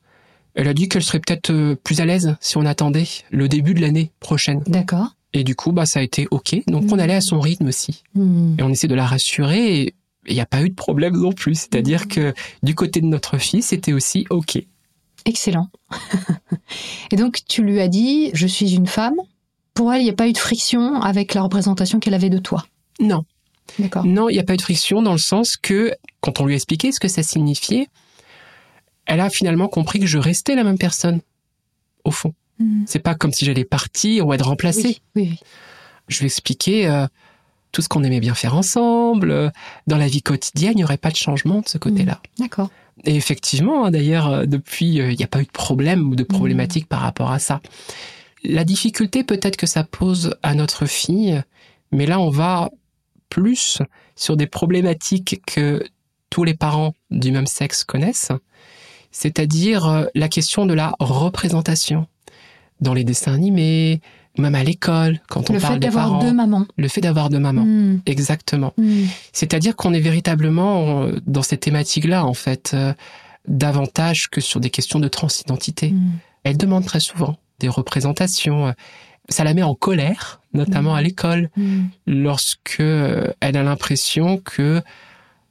[0.55, 3.73] Elle a dit qu'elle serait peut-être euh, plus à l'aise si on attendait le début
[3.73, 4.61] de l'année prochaine.
[4.67, 5.15] D'accord.
[5.33, 6.55] Et du coup, bah, ça a été OK.
[6.67, 6.99] Donc, on Mhm.
[6.99, 8.55] allait à son rythme aussi Mhm.
[8.59, 9.95] et on essaie de la rassurer et
[10.27, 11.55] il n'y a pas eu de problème non plus.
[11.55, 14.59] C'est-à-dire que du côté de notre fille, c'était aussi OK.
[15.25, 15.69] Excellent.
[17.11, 19.15] Et donc, tu lui as dit, je suis une femme.
[19.73, 22.37] Pour elle, il n'y a pas eu de friction avec la représentation qu'elle avait de
[22.39, 22.65] toi?
[22.99, 23.23] Non,
[23.79, 24.05] D'accord.
[24.05, 26.53] non, il n'y a pas eu de friction dans le sens que quand on lui
[26.53, 27.87] a expliqué ce que ça signifiait,
[29.05, 31.21] elle a finalement compris que je restais la même personne,
[32.03, 32.33] au fond.
[32.59, 32.83] Mhm.
[32.87, 34.99] C'est pas comme si j'allais partir ou être remplacée.
[35.15, 35.39] Oui, oui, oui.
[36.09, 37.07] Je lui ai expliqué euh,
[37.71, 39.31] tout ce qu'on aimait bien faire ensemble.
[39.31, 39.49] euh,
[39.87, 42.19] Dans la vie quotidienne, il n'y aurait pas de changement de ce côté-là.
[42.37, 42.69] D'accord.
[43.05, 46.15] Et effectivement, hein, d'ailleurs, euh, depuis, euh, il n'y a pas eu de problème ou
[46.15, 47.61] de problématique par rapport à ça.
[48.43, 51.41] La difficulté peut-être que ça pose à notre fille,
[51.91, 52.69] mais là, on va
[53.29, 53.79] plus
[54.15, 55.83] sur des problématiques que
[56.29, 58.31] tous les parents du même sexe connaissent,
[59.11, 62.07] c'est-à-dire euh, la question de la représentation
[62.81, 64.01] dans les dessins animés,
[64.37, 66.19] même à l'école, quand on Le parle fait des d'avoir parents.
[66.23, 66.65] deux mamans.
[66.77, 68.01] Le fait d'avoir deux mamans, Mhm.
[68.05, 68.73] exactement.
[68.77, 69.07] Mhm.
[69.33, 72.93] C'est-à-dire qu'on est véritablement euh, dans ces thématiques-là, en fait, euh,
[73.47, 75.91] davantage que sur des questions de transidentité.
[75.91, 76.11] Mhm.
[76.43, 78.67] Elle demande très souvent des représentations.
[78.67, 78.71] euh,
[79.31, 81.51] Ça la met en colère, notamment à l'école,
[82.07, 84.81] lorsque elle a l'impression que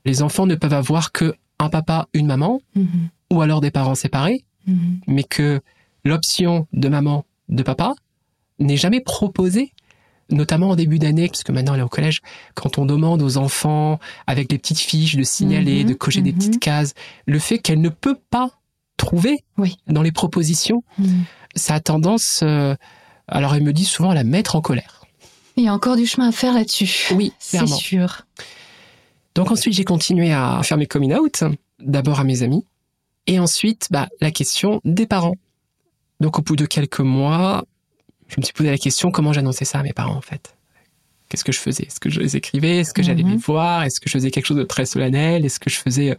[0.05, 2.61] les enfants ne peuvent avoir que un papa, une maman,
[3.31, 4.45] ou alors des parents séparés,
[5.07, 5.61] mais que
[6.05, 7.95] l'option de maman, de papa,
[8.59, 9.73] n'est jamais proposée,
[10.31, 12.21] notamment en début d'année, puisque maintenant elle est au collège,
[12.55, 16.33] quand on demande aux enfants, avec des petites fiches, de signaler, Mhm, de cocher des
[16.33, 16.39] mhm.
[16.39, 16.95] petites cases,
[17.27, 18.51] le fait qu'elle ne peut pas
[18.97, 19.77] trouver Oui.
[19.87, 21.25] dans les propositions, Mhm.
[21.55, 22.75] ça a tendance, euh,
[23.29, 25.05] alors elle me dit souvent, à la mettre en colère.
[25.57, 27.09] Il y a encore du chemin à faire là-dessus.
[27.15, 28.23] Oui, C'est sûr.
[29.35, 31.45] Donc ensuite, j'ai continué à faire mes coming out,
[31.81, 32.65] d'abord à mes amis,
[33.27, 35.37] et ensuite, bah, la question des parents.
[36.21, 37.65] Donc au bout de quelques mois,
[38.29, 40.55] je me suis posé la question comment j'annonçais ça à mes parents en fait?
[41.29, 41.85] Qu'est-ce que je faisais?
[41.85, 42.79] Est-ce que je les écrivais?
[42.79, 43.33] Est-ce que j'allais Mhm.
[43.33, 43.83] les voir?
[43.83, 45.45] Est-ce que je faisais quelque chose de très solennel?
[45.45, 46.17] Est-ce que je faisais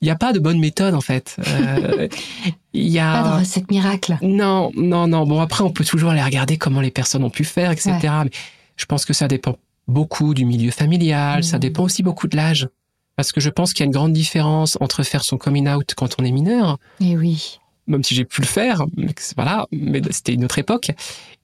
[0.00, 1.36] Il n'y a pas de bonne méthode en fait.
[1.46, 2.08] Euh,
[2.72, 4.16] Il y a Pas de recette miracle.
[4.22, 5.24] non, non, non.
[5.26, 7.92] Bon, après, on peut toujours aller regarder comment les personnes ont pu faire, etc.
[8.24, 8.30] Mais
[8.76, 9.56] je pense que ça dépend
[9.88, 11.60] beaucoup du milieu familial, ça Mhm.
[11.60, 12.68] dépend aussi beaucoup de l'âge.
[13.16, 15.94] Parce que je pense qu'il y a une grande différence entre faire son coming out
[15.96, 17.60] quand on est mineur, Et oui.
[17.86, 20.90] même si j'ai pu le faire, mais voilà, mais c'était une autre époque,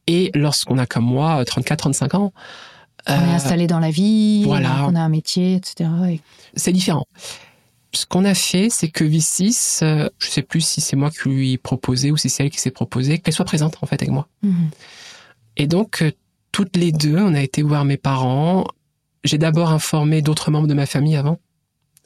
[0.06, 2.32] et lorsqu'on a comme moi 34-35 ans.
[3.08, 4.86] On est euh, installé dans la vie, voilà.
[4.86, 5.88] on a un métier, etc.
[6.10, 6.20] Et-
[6.54, 7.06] c'est différent.
[7.92, 11.28] Ce qu'on a fait, c'est que V6, euh, je sais plus si c'est moi qui
[11.28, 14.00] lui ai proposé ou si c'est elle qui s'est proposée, qu'elle soit présente en fait
[14.02, 14.28] avec moi.
[14.42, 14.70] Mhm.
[15.56, 16.12] Et donc, euh,
[16.52, 18.66] toutes les deux, on a été voir mes parents.
[19.24, 21.38] J'ai d'abord informé d'autres membres de ma famille avant,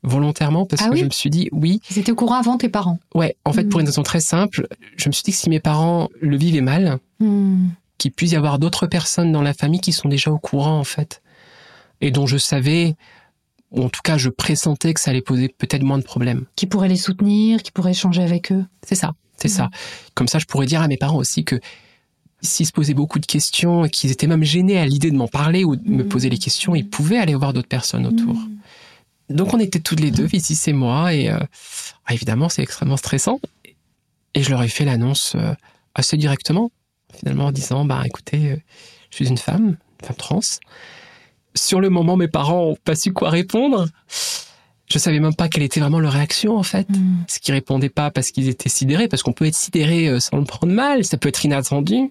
[0.03, 2.57] volontairement, parce Ah que oui je me suis dit, oui, Ils étaient au courant avant
[2.57, 2.99] tes parents.
[3.15, 3.83] ouais, en fait, pour Mhm.
[3.83, 6.99] une raison très simple, je me suis dit que si mes parents le vivaient mal,
[7.21, 7.71] Mhm.
[7.99, 10.85] Qu'il puisse y avoir d'autres personnes dans la famille qui sont déjà au courant, en
[10.85, 11.23] fait,
[12.01, 12.97] et dont je savais,
[13.71, 16.45] ou en tout cas, je pressentais que ça allait poser peut-être moins de problèmes.
[16.57, 18.65] Qui pourraient les soutenir, qui pourraient échanger avec eux.
[18.87, 19.55] C'est ça, c'est Mhm.
[19.55, 19.71] ça.
[20.15, 21.59] Comme ça, je pourrais dire à mes parents aussi que
[22.43, 25.29] s'ils se posaient beaucoup de questions et qu'ils étaient même gênés à l'idée de m'en
[25.29, 26.09] parler ou de me Mhm.
[26.09, 28.35] poser les questions, ils pouvaient aller voir d'autres personnes autour.
[28.35, 28.59] Mhm.
[29.31, 31.39] Donc on était toutes les deux, Vicis et moi, et euh,
[32.05, 33.41] ah, évidemment c'est extrêmement stressant.
[34.35, 35.55] Et je leur ai fait l'annonce euh,
[35.95, 36.71] assez directement,
[37.19, 38.57] finalement en disant, bah écoutez, euh,
[39.11, 40.41] je suis une femme, une femme trans.
[41.55, 43.87] Sur le moment, mes parents ont pas su quoi répondre.
[44.91, 46.89] Je savais même pas quelle était vraiment leur réaction en fait.
[46.91, 47.25] Mm.
[47.29, 50.37] Ce qui répondait pas parce qu'ils étaient sidérés, parce qu'on peut être sidéré euh, sans
[50.37, 52.11] le prendre mal, ça peut être inattendu.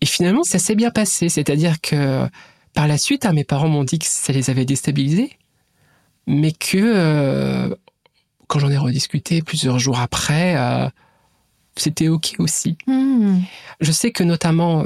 [0.00, 1.28] Et finalement, ça s'est bien passé.
[1.28, 2.26] C'est-à-dire que
[2.74, 5.36] par la suite, hein, mes parents m'ont dit que ça les avait déstabilisés,
[6.26, 7.74] mais que euh,
[8.46, 10.88] quand j'en ai rediscuté plusieurs jours après, euh,
[11.80, 12.76] c'était ok aussi.
[12.86, 13.38] Mm.
[13.80, 14.84] Je sais que notamment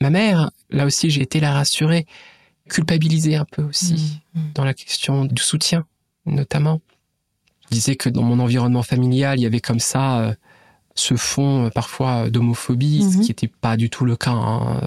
[0.00, 2.06] ma mère, là aussi j'ai été la rassurer,
[2.68, 4.40] culpabiliser un peu aussi Mm.
[4.54, 5.86] dans la question du soutien,
[6.26, 6.80] notamment.
[7.70, 10.34] Je disais que dans mon environnement familial, il y avait comme ça euh,
[10.94, 13.22] ce fond euh, parfois d'homophobie, ce Mhm.
[13.22, 14.80] qui n'était pas du tout le cas hein,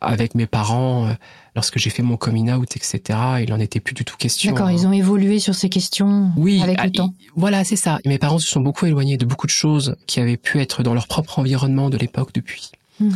[0.00, 1.06] avec mes parents.
[1.08, 1.12] euh,
[1.56, 4.52] Lorsque j'ai fait mon coming out, etc., il n'en était plus du tout question.
[4.52, 4.72] D'accord, hein.
[4.72, 7.14] ils ont évolué sur ces questions Oui, avec ah, le temps.
[7.34, 7.98] voilà, c'est ça.
[8.06, 10.94] Mes parents se sont beaucoup éloignés de beaucoup de choses qui avaient pu être dans
[10.94, 12.70] leur propre environnement de l'époque depuis.
[13.00, 13.12] Mhm.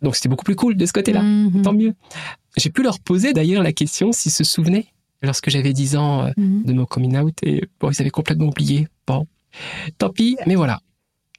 [0.00, 1.20] Donc c'était beaucoup plus cool de ce côté-là.
[1.20, 1.60] Mhm.
[1.62, 1.92] Tant mieux.
[2.56, 4.86] J'ai pu leur poser d'ailleurs la question s'ils se souvenaient
[5.20, 6.62] lorsque j'avais 10 ans euh, Mhm.
[6.64, 8.88] de mon coming out et bon, ils avaient complètement oublié.
[9.06, 9.26] Bon,
[9.98, 10.80] tant pis, mais voilà.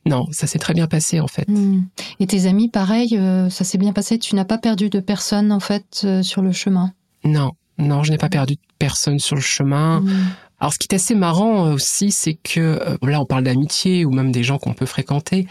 [0.05, 1.47] Non, ça s'est très bien passé en fait.
[1.47, 1.85] Mhm.
[2.19, 4.19] Et tes amis, pareil, euh, ça s'est bien passé?
[4.19, 6.91] Tu n'as pas perdu de personne en fait euh, sur le chemin?
[7.23, 10.01] Non, non, je n'ai pas perdu de personne sur le chemin.
[10.01, 10.25] Mhm.
[10.59, 14.11] Alors ce qui est assez marrant euh, aussi, c'est que là on parle d'amitié ou
[14.11, 15.47] même des gens qu'on peut fréquenter.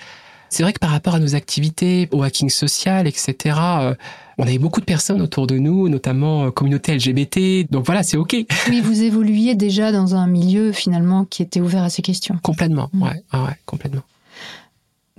[0.51, 3.95] C'est vrai que par rapport à nos activités, au hacking social, etc., euh,
[4.37, 7.71] on avait beaucoup de personnes autour de nous, notamment euh, communauté LGBT.
[7.71, 8.37] Donc voilà, c'est ok.
[8.69, 12.37] Oui, vous évoluiez déjà dans un milieu finalement qui était ouvert à ces questions.
[12.43, 13.03] complètement, Mm.
[13.03, 14.03] ouais, ouais, complètement.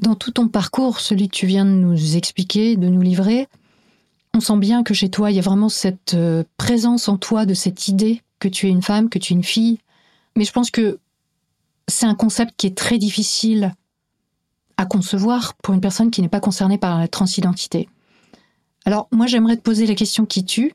[0.03, 3.47] Dans tout ton parcours, celui que tu viens de nous expliquer, de nous livrer,
[4.33, 7.45] on sent bien que chez toi, il y a vraiment cette euh, présence en toi
[7.45, 9.79] de cette idée que tu es une femme, que tu es une fille.
[10.35, 10.99] Mais je pense que
[11.87, 13.73] c'est un concept qui est très difficile
[14.75, 17.87] à concevoir pour une personne qui n'est pas concernée par la transidentité.
[18.83, 20.73] Alors, moi, j'aimerais te poser la question qui tue.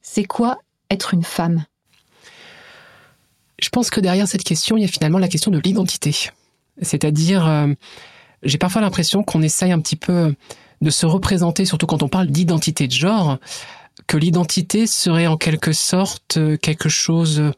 [0.00, 0.58] C'est quoi
[0.90, 1.64] être une femme?
[3.58, 6.30] Je pense que derrière cette question, il y a finalement la question de l'identité.
[6.80, 7.74] C'est-à-dire, euh,
[8.42, 10.34] j'ai parfois l'impression qu'on essaye un petit peu
[10.80, 13.38] de se représenter, surtout quand on parle d'identité de genre,
[14.06, 17.52] que l'identité serait en quelque sorte quelque chose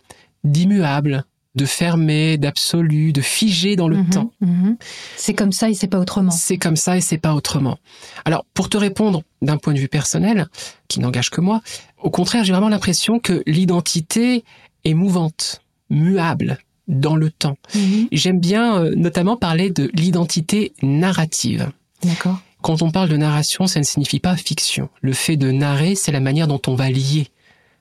[0.44, 4.32] d'immuable, de fermé, d'absolu, de figé dans le Mhm, temps.
[4.40, 4.76] mhm.
[5.16, 6.32] C'est comme ça et c'est pas autrement.
[6.32, 7.78] C'est comme ça et c'est pas autrement.
[8.24, 10.48] Alors, pour te répondre d'un point de vue personnel,
[10.88, 11.62] qui n'engage que moi,
[12.02, 14.44] au contraire, j'ai vraiment l'impression que l'identité
[14.84, 17.56] est mouvante, muable dans le temps.
[17.74, 18.08] Mhm.
[18.12, 21.70] J'aime bien euh, notamment parler de l'identité narrative.
[22.02, 22.40] D'accord.
[22.62, 24.88] Quand on parle de narration, ça ne signifie pas fiction.
[25.02, 27.28] Le fait de narrer, c'est la manière dont on va lier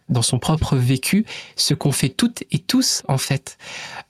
[0.10, 3.58] dans son propre vécu ce qu'on fait toutes et tous en fait.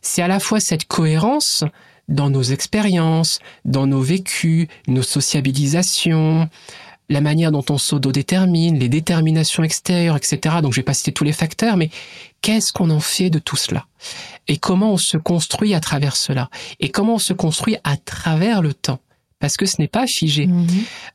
[0.02, 1.64] C'est à la fois cette cohérence
[2.10, 6.50] dans nos expériences, dans nos vécus, nos sociabilisations,
[7.14, 10.58] la manière dont on s'auto-détermine, les déterminations extérieures, etc.
[10.62, 11.90] Donc je vais pas citer tous les facteurs, mais
[12.42, 13.86] qu'est-ce qu'on en fait de tout cela?
[14.48, 16.50] Et comment on se construit à travers cela?
[16.80, 19.00] Et comment on se construit à travers le temps?
[19.40, 20.48] Parce que ce n'est pas figé.
[20.48, 20.68] Mhm.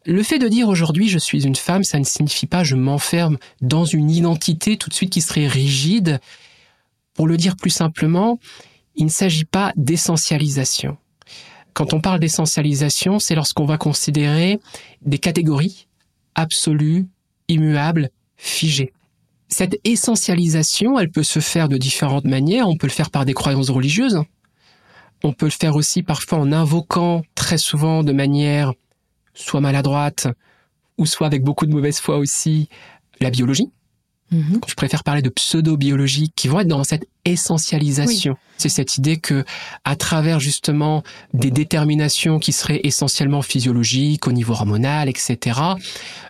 [0.07, 3.37] Le fait de dire aujourd'hui je suis une femme, ça ne signifie pas je m'enferme
[3.61, 6.21] dans une identité tout de suite qui serait rigide.
[7.15, 8.39] Pour le dire plus simplement,
[8.95, 10.97] il ne s'agit pas d'essentialisation.
[11.73, 14.61] Quand on parle d'essentialisation, c'est lorsqu'on va considérer
[15.03, 15.88] des catégories
[16.38, 17.07] absolues,
[17.48, 18.92] immuables, figées.
[19.48, 22.68] Cette essentialisation, elle peut se faire de différentes manières.
[22.68, 24.22] On peut le faire par des croyances religieuses.
[25.24, 28.72] On peut le faire aussi parfois en invoquant très souvent de manière
[29.35, 30.29] soit maladroite,
[30.96, 32.68] ou soit avec beaucoup de mauvaise foi aussi,
[33.20, 33.70] la biologie.
[34.31, 34.61] Mhm.
[34.66, 38.37] Je préfère parler de pseudo-biologie qui vont être dans cette essentialisation.
[38.59, 39.44] C'est cette idée que,
[39.85, 45.61] à travers justement des déterminations qui seraient essentiellement physiologiques au niveau hormonal, etc.,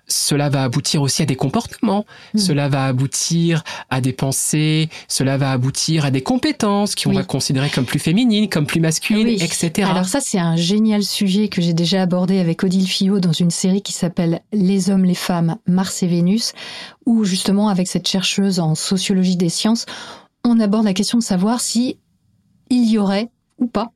[0.09, 2.41] cela va aboutir aussi à des comportements, Mhm.
[2.41, 7.17] cela va aboutir à des pensées, cela va aboutir à des compétences qui on Oui.
[7.17, 9.35] va considérer comme plus féminines, comme plus masculines, Oui.
[9.43, 9.89] etc.
[9.91, 13.51] Alors ça, c'est un génial sujet que j'ai déjà abordé avec Odile Fillot dans une
[13.51, 16.53] série qui s'appelle Les hommes, les femmes, Mars et Vénus,
[17.07, 19.87] où justement, avec cette chercheuse en sociologie des sciences,
[20.45, 21.99] on aborde la question de savoir si
[22.71, 23.91] il y aurait ou pas,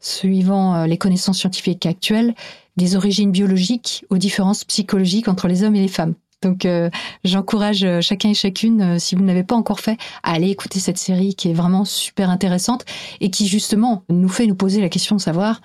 [0.00, 2.34] suivant euh, les connaissances scientifiques actuelles,
[2.76, 6.14] des origines biologiques aux différences psychologiques entre les hommes et les femmes.
[6.42, 6.90] Donc, euh,
[7.24, 10.80] j'encourage euh, chacun et chacune, si vous ne l'avez pas encore fait, à aller écouter
[10.80, 12.84] cette série qui est vraiment super intéressante
[13.20, 15.60] et qui justement nous fait nous poser la question de savoir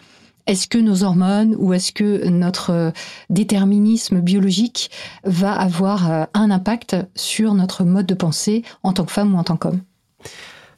[0.47, 2.93] est-ce que nos hormones ou est-ce que notre
[3.30, 4.89] déterminisme biologique
[5.24, 9.43] va avoir un impact sur notre mode de pensée en tant que femme ou en
[9.43, 9.82] tant qu'homme?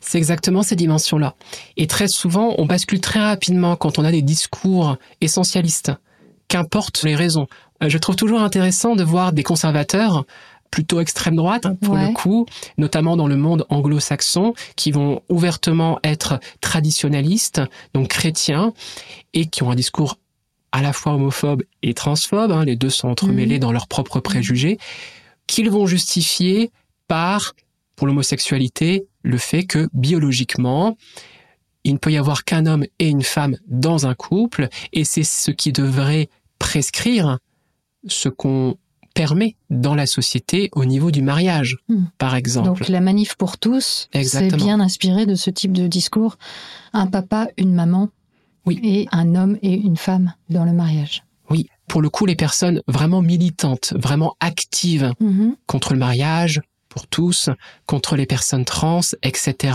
[0.05, 1.35] C'est exactement ces dimensions-là.
[1.77, 5.91] Et très souvent, on bascule très rapidement quand on a des discours essentialistes,
[6.47, 7.47] qu'importe les raisons.
[7.81, 10.25] Euh, Je trouve toujours intéressant de voir des conservateurs
[10.71, 12.07] plutôt extrême droite hein, pour Ouais.
[12.07, 12.45] le coup,
[12.77, 17.61] notamment dans le monde anglo-saxon, qui vont ouvertement être traditionnalistes,
[17.93, 18.73] donc chrétiens,
[19.33, 20.17] et qui ont un discours
[20.71, 24.79] à la fois homophobe et transphobe, hein, les deux sont entremêlés dans leurs propres préjugés,
[25.47, 26.71] qu'ils vont justifier
[27.07, 27.53] par,
[27.95, 30.95] pour l'homosexualité, le fait que biologiquement,
[31.83, 35.23] il ne peut y avoir qu'un homme et une femme dans un couple, et c'est
[35.23, 37.39] ce qui devrait prescrire
[38.07, 38.75] ce qu'on
[39.13, 42.05] permet dans la société au niveau du mariage, Hmm.
[42.17, 42.67] par exemple.
[42.67, 46.37] Donc la manif pour tous, c'est bien inspiré de ce type de discours.
[46.93, 48.09] Un papa, une maman,
[48.65, 48.79] Oui.
[48.83, 51.23] et un homme et une femme dans le mariage.
[51.49, 55.55] Oui, pour le coup, les personnes vraiment militantes, vraiment actives Mhm.
[55.67, 56.61] contre le mariage,
[56.93, 57.49] pour tous,
[57.87, 59.73] contre les personnes trans, etc.,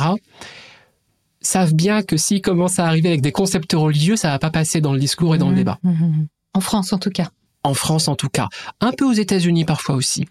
[1.40, 4.81] savent bien que s'ils commencent à arriver avec des concepts religieux, ça va pas passer
[4.81, 5.59] dans le discours et dans le Mhm.
[5.59, 5.78] débat.
[5.83, 6.28] Mhm.
[6.54, 7.28] En France, en tout cas.
[7.64, 8.48] En France, en tout cas.
[8.81, 10.26] Un peu aux États-Unis, parfois aussi.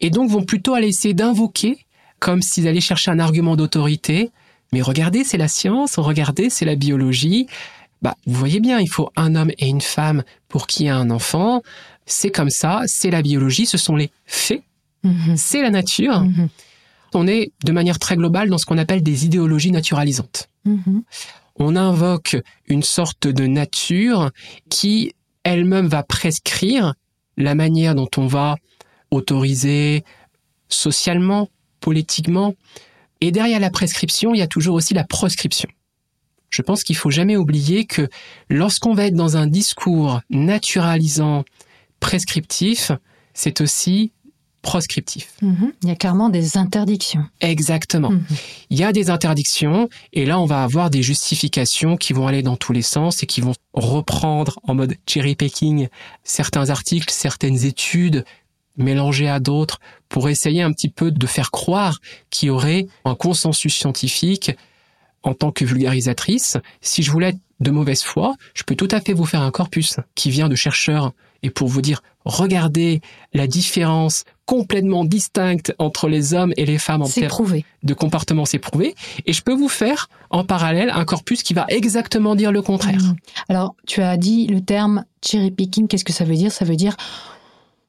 [0.00, 1.78] Et donc, vont plutôt aller essayer d'invoquer,
[2.18, 4.30] comme s'ils allaient chercher un argument d'autorité.
[4.72, 7.46] Mais regardez, c'est la science, regardez, c'est la biologie.
[8.02, 10.92] Bah, vous voyez bien, il faut un homme et une femme pour qu'il y ait
[10.92, 11.62] un enfant.
[12.06, 14.62] C'est comme ça, c'est la biologie, ce sont les faits,
[15.06, 15.36] Mhm.
[15.36, 16.20] c'est la nature.
[16.20, 16.48] Mhm.
[17.14, 20.48] On est de manière très globale dans ce qu'on appelle des idéologies naturalisantes.
[20.64, 21.02] Mhm.
[21.58, 24.30] On invoque une sorte de nature
[24.68, 25.12] qui
[25.44, 26.94] elle-même va prescrire
[27.36, 28.56] la manière dont on va
[29.10, 30.04] autoriser
[30.68, 31.48] socialement,
[31.80, 32.54] politiquement.
[33.20, 35.68] Et derrière la prescription, il y a toujours aussi la proscription.
[36.50, 38.08] Je pense qu'il faut jamais oublier que
[38.50, 41.44] lorsqu'on va être dans un discours naturalisant,
[42.00, 42.92] prescriptif,
[43.34, 44.12] c'est aussi
[44.66, 45.28] proscriptif.
[45.42, 45.72] Mhm.
[45.82, 47.24] Il y a clairement des interdictions.
[47.40, 48.10] Exactement.
[48.10, 48.24] Mhm.
[48.70, 52.42] Il y a des interdictions et là on va avoir des justifications qui vont aller
[52.42, 55.88] dans tous les sens et qui vont reprendre en mode cherry picking
[56.24, 58.24] certains articles, certaines études
[58.76, 62.00] mélangées à d'autres pour essayer un petit peu de faire croire
[62.30, 64.50] qu'il y aurait un consensus scientifique
[65.22, 66.58] en tant que vulgarisatrice.
[66.80, 69.52] Si je voulais être de mauvaise foi, je peux tout à fait vous faire un
[69.52, 73.00] corpus qui vient de chercheurs et pour vous dire regardez
[73.32, 77.64] la différence complètement distincte entre les hommes et les femmes en termes prouvé.
[77.82, 78.94] de comportement c'est prouvé,
[79.26, 83.02] et je peux vous faire en parallèle un corpus qui va exactement dire le contraire.
[83.02, 83.16] Mhm.
[83.48, 85.88] Alors, tu as dit le terme cherry picking.
[85.88, 86.52] Qu'est-ce que ça veut dire?
[86.52, 86.96] Ça veut dire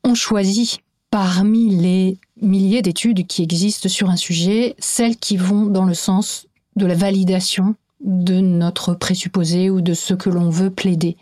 [0.04, 0.80] on choisit
[1.12, 6.48] parmi les milliers d'études qui existent sur un sujet celles qui vont dans le sens
[6.76, 11.18] de la validation de notre présupposé ou de ce que l'on veut plaider.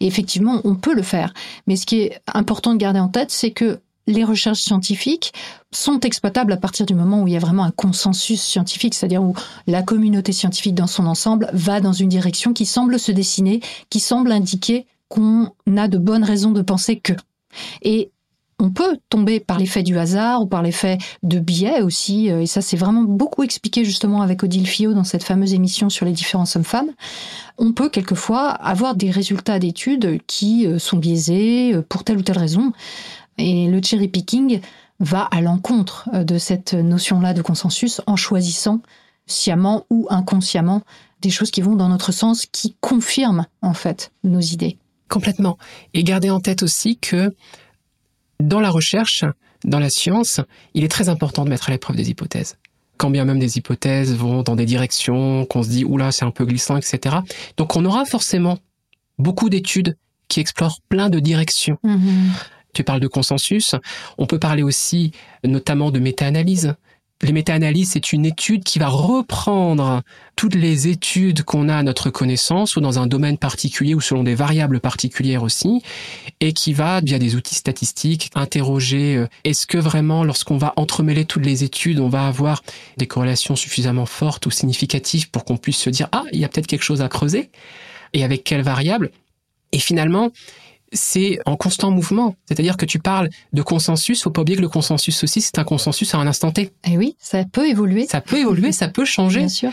[0.00, 1.32] Et effectivement, on peut le faire.
[1.66, 5.32] Mais ce qui est important de garder en tête, c'est que les recherches scientifiques
[5.70, 9.22] sont exploitables à partir du moment où il y a vraiment un consensus scientifique, c'est-à-dire
[9.22, 9.34] où
[9.66, 14.00] la communauté scientifique dans son ensemble va dans une direction qui semble se dessiner, qui
[14.00, 17.12] semble indiquer qu'on a de bonnes raisons de penser que.
[17.82, 18.10] Et
[18.60, 22.46] on peut tomber par l'effet du hasard ou par l'effet de biais aussi, euh, et
[22.46, 26.12] ça c'est vraiment beaucoup expliqué justement avec Odile Fillot dans cette fameuse émission sur les
[26.12, 26.90] différences hommes-femmes.
[27.58, 32.22] On peut quelquefois avoir des résultats d'études qui euh, sont biaisés euh, pour telle ou
[32.22, 32.72] telle raison,
[33.38, 34.60] et le cherry picking
[35.00, 38.80] va à l'encontre euh, de cette notion-là de consensus en choisissant
[39.26, 40.82] sciemment ou inconsciemment
[41.20, 44.78] des choses qui vont dans notre sens, qui confirment en fait nos idées.
[45.08, 45.58] Complètement.
[45.94, 47.34] Et gardez en tête aussi que
[48.40, 49.24] dans la recherche,
[49.64, 50.40] dans la science,
[50.74, 52.56] il est très important de mettre à l'épreuve des hypothèses.
[52.96, 56.30] Quand bien même des hypothèses vont dans des directions qu'on se dit, oula, c'est un
[56.30, 57.16] peu glissant, etc.
[57.56, 58.58] Donc on aura forcément
[59.18, 59.96] beaucoup d'études
[60.28, 61.78] qui explorent plein de directions.
[62.72, 63.74] Tu parles de consensus.
[64.18, 65.12] On peut parler aussi
[65.44, 66.74] notamment de méta-analyse.
[67.22, 70.02] Les méta-analyses, c'est une étude qui va reprendre
[70.36, 74.22] toutes les études qu'on a à notre connaissance ou dans un domaine particulier ou selon
[74.22, 75.82] des variables particulières aussi
[76.38, 81.24] et qui va, via des outils statistiques, interroger euh, est-ce que vraiment, lorsqu'on va entremêler
[81.24, 82.62] toutes les études, on va avoir
[82.98, 86.48] des corrélations suffisamment fortes ou significatives pour qu'on puisse se dire ah, il y a
[86.48, 87.50] peut-être quelque chose à creuser
[88.12, 89.10] et avec quelles variables
[89.72, 90.30] Et finalement,
[90.92, 92.36] c'est en constant mouvement.
[92.46, 95.64] C'est-à-dire que tu parles de consensus, faut pas oublier que le consensus aussi, c'est un
[95.64, 96.70] consensus à un instant T.
[96.84, 98.06] Et oui, ça peut évoluer.
[98.06, 99.40] Ça peut évoluer, ça peut changer.
[99.40, 99.70] Bien sûr.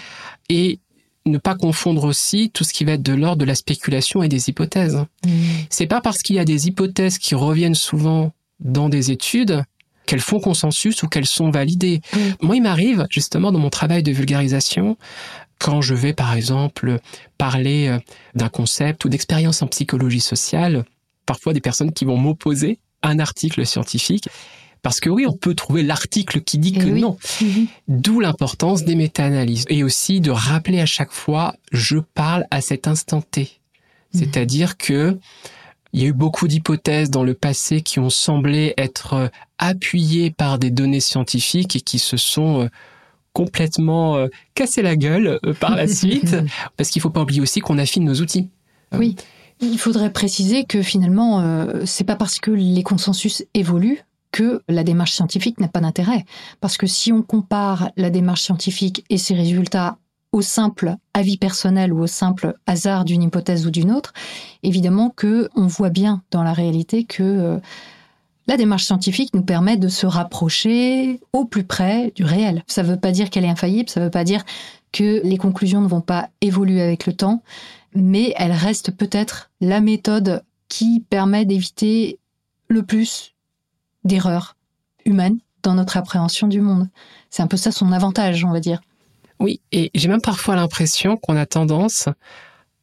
[0.50, 0.80] Et
[1.26, 4.28] ne pas confondre aussi tout ce qui va être de l'ordre de la spéculation et
[4.28, 5.04] des hypothèses.
[5.70, 9.64] C'est pas parce qu'il y a des hypothèses qui reviennent souvent dans des études
[10.06, 12.02] qu'elles font consensus ou qu'elles sont validées.
[12.14, 12.20] Mm.
[12.42, 14.98] Moi, il m'arrive, justement, dans mon travail de vulgarisation,
[15.60, 17.00] quand je vais, par exemple,
[17.40, 18.00] parler euh,
[18.36, 20.86] d'un concept ou d'expérience en psychologie sociale,
[21.26, 24.28] parfois des personnes qui vont m'opposer un article scientifique.
[24.82, 27.02] Parce que oui, on peut trouver l'article qui dit Eh que oui.
[27.02, 27.18] non.
[27.42, 27.68] Mhm.
[27.88, 29.66] D'où l'importance des méta-analyses.
[29.70, 33.42] Et aussi de rappeler à chaque fois, je parle à cet instant T.
[34.14, 34.20] Mhm.
[34.20, 35.18] C'est-à-dire que
[35.94, 39.28] Il y a eu beaucoup d'hypothèses dans le passé qui ont semblé être euh,
[39.60, 42.70] appuyées par des données scientifiques et qui se sont euh,
[43.32, 46.36] complètement euh, cassé la gueule par la suite,
[46.76, 48.50] parce qu'il faut pas oublier aussi qu'on affine nos outils.
[48.92, 49.16] Oui.
[49.62, 54.84] Il faudrait préciser que finalement, euh, c'est pas parce que les consensus évoluent que la
[54.84, 56.26] démarche scientifique n'a pas d'intérêt.
[56.60, 59.98] Parce que si on compare la démarche scientifique et ses résultats
[60.34, 64.14] au simple avis personnel ou au simple hasard d'une hypothèse ou d'une autre,
[64.64, 67.58] évidemment que on voit bien dans la réalité que euh,
[68.48, 72.64] la démarche scientifique nous permet de se rapprocher au plus près du réel.
[72.68, 74.44] Ça ne veut pas dire qu'elle est infaillible, ça ne veut pas dire
[74.92, 77.42] que les conclusions ne vont pas évoluer avec le temps,
[77.96, 82.20] mais elle reste peut-être la méthode qui permet d'éviter
[82.68, 83.34] le plus
[84.04, 84.56] d'erreurs
[85.06, 86.90] humaines dans notre appréhension du monde.
[87.30, 88.82] C'est un peu ça son avantage, on va dire.
[89.40, 92.08] Oui, et j'ai même parfois l'impression qu'on a tendance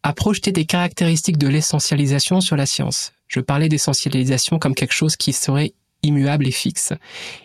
[0.02, 3.12] à projeter des caractéristiques de l'essentialisation sur la science.
[3.28, 6.92] Je parlais d'essentialisation comme quelque chose qui serait immuable et fixe.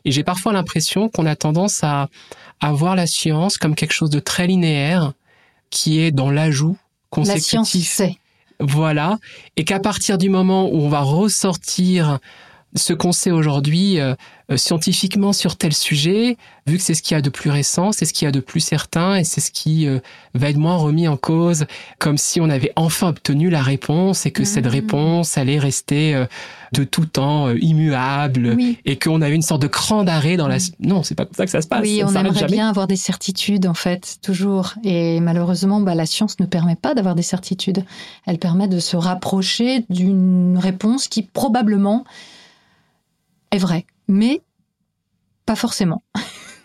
[0.03, 2.09] Et j'ai parfois l'impression qu'on a tendance à,
[2.61, 5.13] voir la science comme quelque chose de très linéaire,
[5.69, 6.77] qui est dans l'ajout
[7.15, 8.17] La science sait.
[8.59, 9.17] Voilà.
[9.55, 12.19] Et qu'à partir du moment où on va ressortir
[12.75, 14.13] ce qu'on sait aujourd'hui euh,
[14.51, 16.37] euh, scientifiquement sur tel sujet,
[16.67, 18.31] vu que c'est ce qu'il y a de plus récent, c'est ce qu'il y a
[18.31, 19.99] de plus certain et c'est ce qui euh,
[20.35, 21.65] va être moins remis en cause,
[21.97, 24.71] comme si on avait enfin obtenu la réponse et que cette Mhm.
[24.71, 26.25] réponse allait rester euh,
[26.73, 28.77] de tout temps euh, immuable Oui.
[28.85, 30.57] et qu'on avait une sorte de cran d'arrêt dans la...
[30.79, 31.81] Non, c'est pas comme ça que ça se passe.
[31.81, 32.51] Oui, on s'arrête aimerait jamais.
[32.53, 34.73] bien avoir des certitudes, en fait, toujours.
[34.83, 37.85] Et malheureusement, bah, la science ne permet pas d'avoir des certitudes.
[38.25, 42.03] Elle permet de se rapprocher d'une réponse qui probablement
[43.57, 44.41] est vraie, mais
[45.45, 46.03] pas forcément.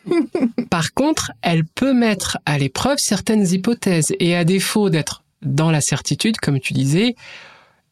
[0.71, 5.81] Par contre, elle peut mettre à l'épreuve certaines hypothèses et à défaut d'être dans la
[5.81, 7.17] certitude, comme tu disais,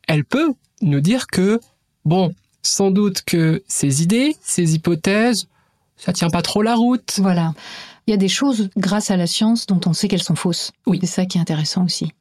[0.06, 1.60] elle peut nous dire que,
[2.04, 5.48] bon, sans doute que ces idées, ces hypothèses,
[5.96, 7.18] ça tient pas trop la route.
[7.18, 7.54] Voilà.
[8.06, 10.72] Il y a des choses, grâce à la science, dont on sait qu'elles sont fausses.
[10.86, 10.98] Oui.
[11.00, 12.12] C'est ça qui est intéressant aussi.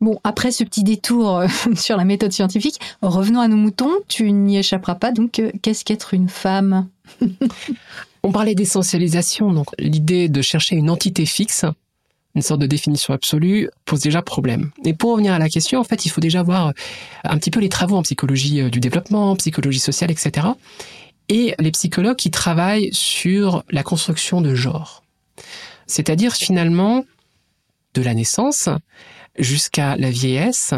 [0.00, 3.92] Bon, après ce petit détour euh, sur la méthode scientifique, revenons à nos moutons.
[4.06, 5.12] Tu n'y échapperas pas.
[5.12, 6.88] Donc, euh, qu'est-ce qu'être une femme?
[8.22, 11.64] On parlait d'essentialisation, donc l'idée de chercher une entité fixe,
[12.34, 14.70] une sorte de définition absolue, pose déjà problème.
[14.84, 16.72] Et pour revenir à la question, en fait, il faut déjà voir
[17.24, 20.48] un petit peu les travaux en psychologie euh, du développement, en psychologie sociale, etc.
[21.28, 25.02] Et les psychologues qui travaillent sur la construction de genre.
[25.86, 27.04] C'est-à-dire finalement,
[27.94, 28.68] de la naissance
[29.38, 30.74] jusqu'à la vieillesse,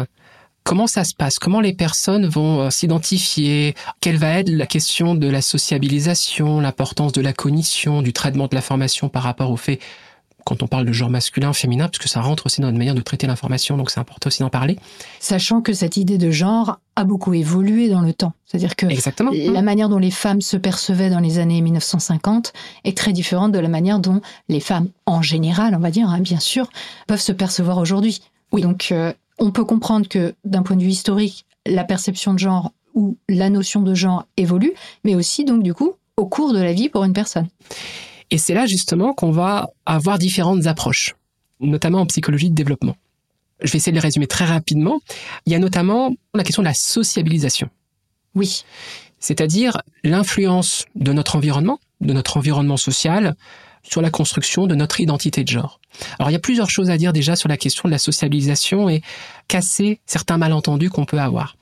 [0.63, 1.39] comment ça se passe?
[1.39, 3.75] Comment les personnes vont euh, s'identifier?
[3.99, 8.55] Quelle va être la question de la sociabilisation, l'importance de la cognition, du traitement de
[8.55, 9.79] l'information par rapport au fait
[10.43, 12.95] quand on parle de genre masculin, féminin, parce que ça rentre aussi dans notre manière
[12.95, 14.77] de traiter l'information, donc c'est important aussi d'en parler.
[15.19, 18.33] Sachant que cette idée de genre a beaucoup évolué dans le temps.
[18.45, 19.31] C'est-à-dire que Exactement.
[19.33, 22.53] la manière dont les femmes se percevaient dans les années 1950
[22.83, 26.19] est très différente de la manière dont les femmes, en général, on va dire, hein,
[26.19, 26.69] bien sûr,
[27.07, 28.21] peuvent se percevoir aujourd'hui.
[28.51, 28.61] Oui.
[28.61, 32.71] Donc, euh, on peut comprendre que, d'un point de vue historique, la perception de genre
[32.93, 34.73] ou la notion de genre évolue,
[35.03, 37.47] mais aussi, donc, du coup, au cours de la vie pour une personne.
[38.29, 41.15] Et c'est là justement qu'on va avoir différentes approches,
[41.59, 42.95] notamment en psychologie de développement.
[43.61, 45.01] Je vais essayer de les résumer très rapidement.
[45.45, 47.69] Il y a notamment la question de la sociabilisation.
[48.33, 48.63] Oui,
[49.19, 53.35] c'est-à-dire l'influence de notre environnement, de notre environnement social,
[53.83, 55.79] sur la construction de notre identité de genre.
[56.19, 58.89] Alors il y a plusieurs choses à dire déjà sur la question de la sociabilisation
[58.89, 59.01] et
[59.47, 61.55] casser certains malentendus qu'on peut avoir.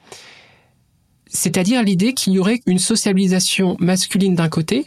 [1.28, 4.86] C'est-à-dire l'idée qu'il y aurait une sociabilisation masculine d'un côté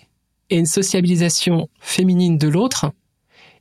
[0.51, 2.93] et une sociabilisation féminine de l'autre,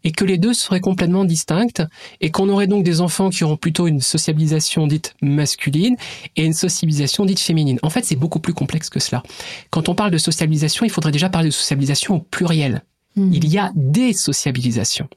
[0.04, 1.84] et que les deux seraient complètement distinctes,
[2.22, 5.96] et qu'on aurait donc des enfants qui auront plutôt une sociabilisation dite masculine
[6.36, 7.80] et une sociabilisation dite féminine.
[7.84, 9.22] En fait, c'est beaucoup plus complexe que cela.
[9.70, 12.84] Quand on parle de sociabilisation, il faudrait déjà parler de sociabilisation au pluriel.
[13.16, 13.34] Hmm.
[13.34, 15.10] Il y a des sociabilisations.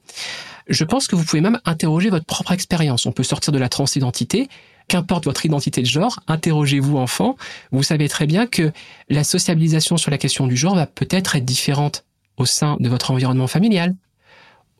[0.67, 3.07] Je pense que vous pouvez même interroger votre propre expérience.
[3.07, 4.49] On peut sortir de la transidentité.
[4.87, 7.37] Qu'importe votre identité de genre, interrogez-vous enfant.
[7.73, 8.71] Vous savez très bien que
[9.09, 12.05] la sociabilisation sur la question du genre va peut-être être différente
[12.37, 13.95] au sein de votre environnement familial,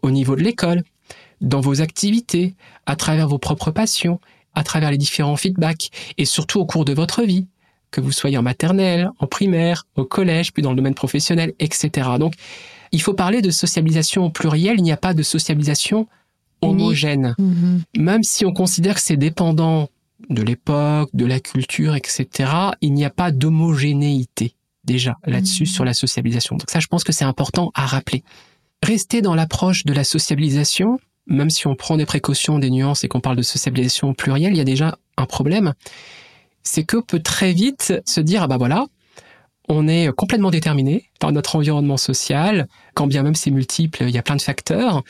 [0.03, 0.83] au niveau de l'école,
[1.41, 2.55] dans vos activités,
[2.85, 4.21] à travers vos propres passions,
[4.55, 7.47] à travers les différents feedbacks et surtout au cours de votre vie,
[7.91, 12.11] que vous soyez en maternelle, en primaire, au collège, puis dans le domaine professionnel, etc.
[12.19, 12.35] Donc,
[12.95, 16.07] il faut parler de sociabilisation au pluriel, il n'y a pas de sociabilisation
[16.63, 17.35] homogène.
[17.39, 17.83] Mhm.
[17.99, 19.89] Même si on considère que c'est dépendant
[20.31, 25.69] de l'époque, de la culture, etc., il n'y a pas d'homogénéité déjà là-dessus Mhm.
[25.69, 26.57] sur la sociabilisation.
[26.57, 28.23] Donc ça, je pense que c'est important à rappeler.
[28.83, 33.09] Rester dans l'approche de la sociabilisation, même si on prend des précautions, des nuances et
[33.09, 35.75] qu'on parle de sociabilisation au pluriel, il y a déjà un problème.
[36.67, 38.87] c'est qu'on peut très vite se dire, ah bah voilà,
[39.69, 44.19] on est complètement déterminé dans notre environnement social, quand bien même c'est multiple, il y
[44.19, 45.03] a plein de facteurs.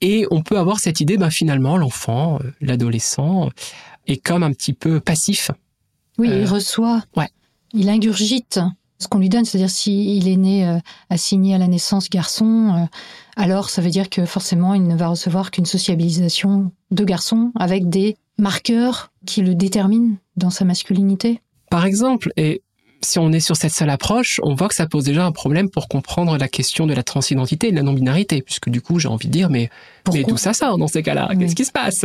[0.00, 3.50] Et on peut avoir cette idée, bah finalement, l'enfant, euh, l'adolescent,
[4.06, 5.50] est comme un petit peu passif.
[6.18, 7.02] Oui, il Euh, reçoit.
[7.16, 7.28] ouais.
[7.74, 8.58] Il ingurgite
[8.98, 9.44] ce qu'on lui donne.
[9.44, 10.78] C'est-à-dire, s'il est né euh,
[11.10, 12.86] assigné à la naissance garçon, euh,
[13.36, 17.88] alors ça veut dire que forcément, il ne va recevoir qu'une sociabilisation de garçon avec
[17.90, 21.40] des marqueurs qui le déterminent dans sa masculinité.
[21.70, 22.62] Par exemple, et
[23.02, 25.70] si on est sur cette seule approche, on voit que ça pose déjà un problème
[25.70, 29.08] pour comprendre la question de la transidentité et de la non-binarité, puisque du coup, j'ai
[29.08, 29.70] envie de dire, mais,
[30.12, 31.28] mais d'où ça sort dans ces cas-là?
[31.30, 31.38] Oui.
[31.38, 32.04] Qu'est-ce qui se passe?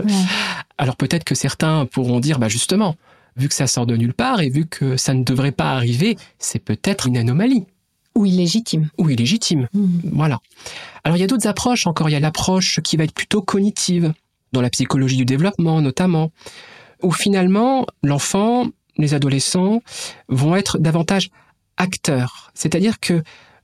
[0.77, 2.95] Alors peut-être que certains pourront dire, bah justement,
[3.35, 6.17] vu que ça sort de nulle part et vu que ça ne devrait pas arriver,
[6.39, 7.65] c'est peut-être une anomalie
[8.15, 8.89] Ou illégitime.
[8.97, 9.67] ou illégitime.
[9.73, 10.01] Mhm.
[10.13, 10.39] Voilà.
[11.03, 12.09] Alors il y a d'autres approches encore.
[12.09, 14.13] Il y a l'approche qui va être plutôt cognitive,
[14.53, 16.31] dans la psychologie du développement notamment,
[17.03, 18.67] où finalement l'enfant,
[18.97, 19.81] les adolescents
[20.27, 21.29] vont être davantage
[21.77, 22.51] acteurs.
[22.53, 23.23] C'est-à-dire que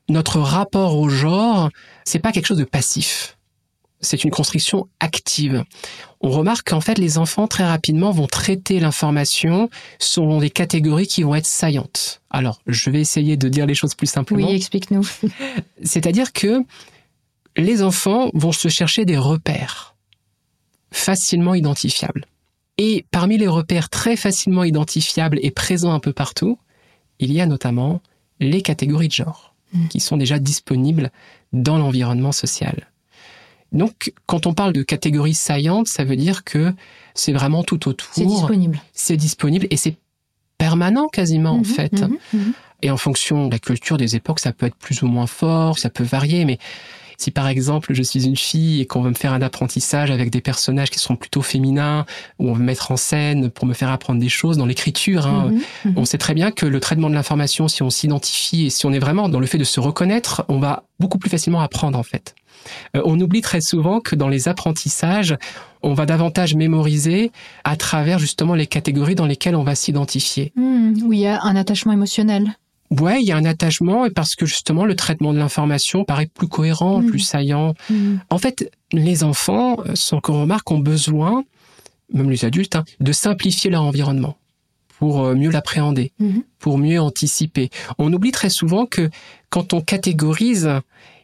[0.10, 1.70] notre rapport au genre,
[2.04, 3.38] c'est pas quelque chose de passif.
[4.02, 5.64] C'est une construction active.
[6.22, 9.70] On remarque qu'en fait, les enfants très rapidement vont traiter l'information
[10.00, 12.22] selon des catégories qui vont être saillantes.
[12.32, 14.48] Alors, je vais essayer de dire les choses plus simplement.
[14.48, 15.08] Oui, explique-nous.
[15.84, 16.64] C'est-à-dire que
[17.58, 19.96] les enfants vont se chercher des repères
[20.92, 22.26] facilement identifiables.
[22.78, 26.58] Et parmi les repères très facilement identifiables et présents un peu partout,
[27.20, 28.02] il y a notamment
[28.40, 29.88] les catégories de genre, Mm.
[29.88, 31.12] qui sont déjà disponibles
[31.54, 32.88] dans l'environnement social.
[33.72, 36.74] Donc, quand on parle de catégories saillantes, ça veut dire que
[37.14, 38.10] c'est vraiment tout autour.
[38.12, 38.82] C'est disponible.
[38.92, 39.96] C'est disponible et c'est
[40.58, 41.94] permanent quasiment en Mhm, fait.
[41.94, 42.54] mhm, mhm.
[42.82, 45.78] Et en fonction de la culture des époques, ça peut être plus ou moins fort,
[45.80, 46.58] ça peut varier, mais
[47.22, 50.30] si par exemple je suis une fille et qu'on veut me faire un apprentissage avec
[50.30, 52.06] des personnages qui sont plutôt féminins,
[52.40, 55.28] ou on veut me mettre en scène pour me faire apprendre des choses dans l'écriture,
[55.28, 55.94] hein, Mhm, mhm.
[55.98, 58.92] on sait très bien que le traitement de l'information, si on s'identifie et si on
[58.94, 62.04] est vraiment dans le fait de se reconnaître, on va beaucoup plus facilement apprendre en
[62.04, 62.36] fait.
[62.96, 65.36] Euh, on oublie très souvent que dans les apprentissages,
[65.82, 67.32] on va davantage mémoriser
[67.64, 70.52] à travers justement les catégories dans lesquelles on va s'identifier.
[70.56, 72.56] Mhm, Où il y a un attachement émotionnel.
[73.00, 76.28] Ouais, il y a un attachement et parce que justement le traitement de l'information paraît
[76.28, 77.10] plus cohérent, Mhm.
[77.10, 77.74] plus saillant.
[77.90, 78.20] Mhm.
[78.30, 81.44] En fait, les enfants, sans qu'on remarque, ont besoin,
[82.14, 84.36] même les adultes, hein, de simplifier leur environnement
[85.00, 86.44] pour euh, mieux l'appréhender, Mhm.
[86.60, 87.70] pour mieux anticiper.
[87.98, 89.10] On oublie très souvent que
[89.50, 90.70] quand on catégorise,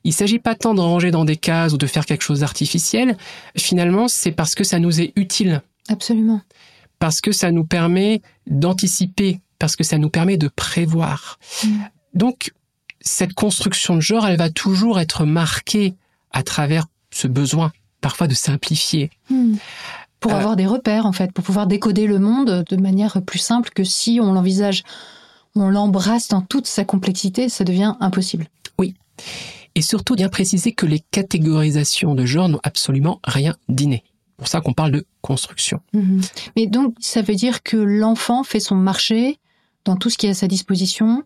[0.06, 3.18] il s'agit pas tant de ranger dans des cases ou de faire quelque chose d'artificiel.
[3.58, 6.40] Finalement, c'est parce que ça nous est utile, Absolument.
[6.98, 11.40] parce que ça nous permet d'anticiper, parce que ça nous permet de prévoir.
[11.64, 11.90] Mhm.
[12.14, 12.52] Donc,
[13.02, 15.96] cette construction de genre, elle va toujours être marquée
[16.32, 19.10] à travers ce besoin, parfois de simplifier.
[19.30, 19.58] Mhm.
[20.20, 23.40] Pour Euh, avoir des repères, en fait, pour pouvoir décoder le monde de manière plus
[23.40, 24.84] simple que si on l'envisage,
[25.56, 28.48] on l'embrasse dans toute sa complexité, ça devient impossible.
[29.76, 34.04] Et surtout, bien préciser que les catégorisations de genre n'ont absolument rien d'inné.
[34.06, 35.82] C'est pour ça qu'on parle de construction.
[35.94, 36.22] Mhm.
[36.56, 39.38] Mais donc, ça veut dire que l'enfant fait son marché
[39.88, 41.24] dans tout ce qui est à sa disposition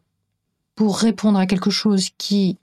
[0.76, 2.58] pour répondre à quelque chose qui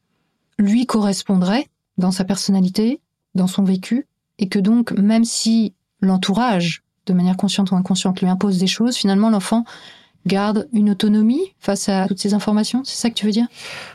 [0.56, 1.66] lui correspondrait
[1.98, 3.00] dans sa personnalité,
[3.34, 4.06] dans son vécu,
[4.38, 8.96] et que donc, même si l'entourage, de manière consciente ou inconsciente, lui impose des choses,
[8.96, 9.64] finalement, l'enfant
[10.24, 12.82] garde une autonomie face à toutes ces informations.
[12.84, 13.48] C'est ça que tu veux dire?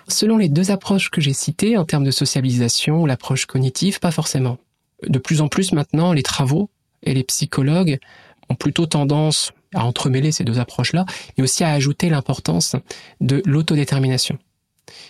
[0.10, 4.58] Selon les deux approches que j'ai citées en termes de sociabilisation l'approche cognitive, pas forcément.
[5.08, 6.70] De plus en plus maintenant, les travaux
[7.04, 8.00] et les psychologues
[8.50, 11.06] ont plutôt tendance à entremêler ces deux approches-là,
[11.38, 12.76] mais aussi à ajouter l'importance
[13.22, 14.38] de l'autodétermination,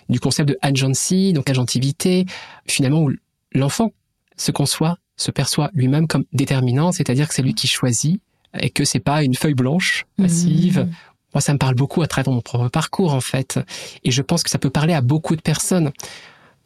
[0.10, 2.26] du concept de agency, donc agentivité,
[2.68, 3.12] finalement où
[3.54, 3.92] l'enfant
[4.38, 8.22] se conçoit, se perçoit lui-même comme déterminant, c'est-à-dire que c'est lui qui choisit
[8.60, 10.80] et que c'est pas une feuille blanche passive.
[10.80, 10.92] Mhm.
[11.34, 13.60] Moi, ça me parle beaucoup à travers mon propre parcours, en fait.
[14.04, 15.92] Et je pense que ça peut parler à beaucoup de personnes.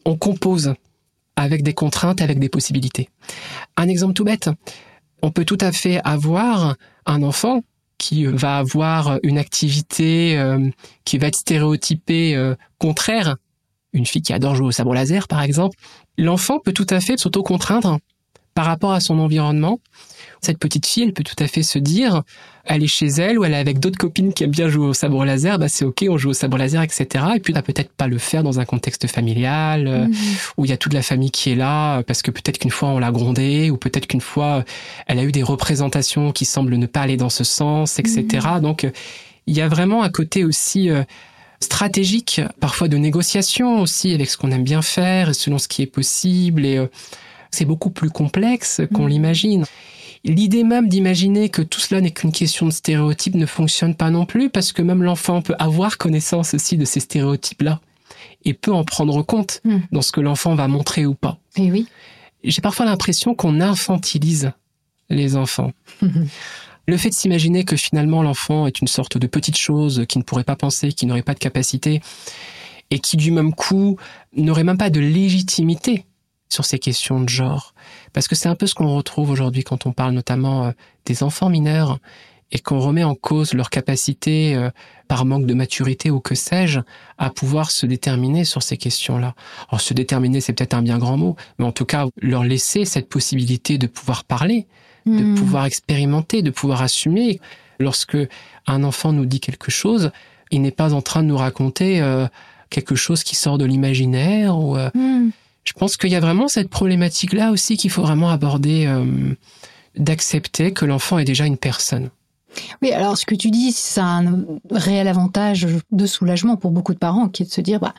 [0.06, 0.74] On compose
[1.38, 3.10] avec des contraintes, avec des possibilités.
[3.78, 4.50] Un exemple tout bête.
[5.22, 6.76] On peut tout à fait avoir
[7.06, 7.62] un enfant
[7.98, 10.70] qui va avoir une activité euh,
[11.06, 13.38] qui va être stéréotypée euh, contraire.
[13.93, 15.78] Une fille qui adore jouer au sabre laser, par exemple.
[16.18, 18.00] L'enfant peut tout à fait s'auto-contraindre
[18.58, 19.80] par rapport à son environnement.
[20.41, 22.24] Cette petite fille, elle peut tout à fait se dire,
[22.66, 24.93] elle est chez elle ou elle est avec d'autres copines qui aiment bien jouer au
[24.93, 27.05] sabre laser, bah c'est ok, on joue au sabre laser, etc.
[27.36, 30.14] Et puis, elle va peut-être pas le faire dans un contexte familial, euh, Mhm.
[30.58, 32.89] où il y a toute la famille qui est là, parce que peut-être qu'une fois
[32.89, 34.64] on l'a grondée, ou peut-être qu'une fois
[35.05, 38.26] elle a eu des représentations qui semblent ne pas aller dans ce sens, etc.
[38.60, 38.91] Donc, euh,
[39.45, 41.03] il y a vraiment un côté aussi euh,
[41.60, 45.91] stratégique, parfois de négociation aussi avec ce qu'on aime bien faire, selon ce qui est
[45.99, 46.88] possible, et euh,
[47.52, 49.10] c'est beaucoup plus complexe qu'on Mhm.
[49.10, 49.66] l'imagine.
[50.24, 54.26] L'idée même d'imaginer que tout cela n'est qu'une question de stéréotypes ne fonctionne pas non
[54.26, 57.80] plus parce que même l'enfant peut avoir connaissance aussi de ces stéréotypes-là
[58.43, 59.80] et peut en prendre compte Hmm.
[59.91, 61.38] dans ce que l'enfant va montrer ou pas.
[61.56, 61.88] Et oui.
[62.43, 64.52] J'ai parfois l'impression qu'on infantilise
[65.10, 65.72] les enfants.
[66.89, 70.24] Le fait de s'imaginer que finalement l'enfant est une sorte de petite chose qui ne
[70.24, 72.02] pourrait pas penser, qui n'aurait pas de capacité,
[72.91, 73.98] et qui du même coup
[74.36, 76.06] n'aurait même pas de légitimité
[76.50, 77.74] sur ces questions de genre.
[78.14, 80.72] Parce que c'est un peu ce qu'on retrouve aujourd'hui quand on parle notamment euh,
[81.06, 82.00] des enfants mineurs
[82.52, 84.70] et qu'on remet en cause leur capacité, euh,
[85.10, 86.80] par manque de maturité ou que sais-je,
[87.18, 89.36] à pouvoir se déterminer sur ces questions-là.
[89.70, 92.86] Alors se déterminer, c'est peut-être un bien grand mot, mais en tout cas leur laisser
[92.86, 94.66] cette possibilité de pouvoir parler,
[95.06, 95.36] de Hmm.
[95.36, 97.39] pouvoir expérimenter, de pouvoir assumer.
[97.80, 98.18] Lorsque
[98.66, 100.12] un enfant nous dit quelque chose,
[100.52, 102.28] il n'est pas en train de nous raconter euh,
[102.70, 104.58] quelque chose qui sort de l'imaginaire.
[104.58, 105.30] Ou, euh, Hmm.
[105.68, 109.36] Je pense qu'il y a vraiment cette problématique-là aussi qu'il faut vraiment aborder, euh,
[109.97, 112.09] d'accepter que l'enfant est déjà une personne.
[112.82, 116.99] Oui, alors ce que tu dis, a un réel avantage de soulagement pour beaucoup de
[116.99, 117.93] parents, qui est de se dire, bah,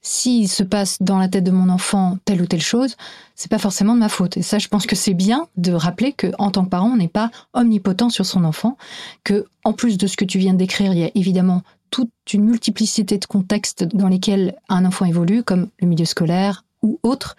[0.00, 2.96] s'il se passe dans la tête de mon enfant telle ou telle chose,
[3.34, 4.38] c'est pas forcément de ma faute.
[4.38, 6.96] Et ça, je pense que c'est bien de rappeler que, en tant que parent, on
[6.96, 8.78] n'est pas omnipotent sur son enfant,
[9.24, 12.10] que, en plus de ce que tu viens de décrire, il y a évidemment toute
[12.32, 17.34] une multiplicité de contextes dans lesquels un enfant évolue, comme le milieu scolaire ou autres,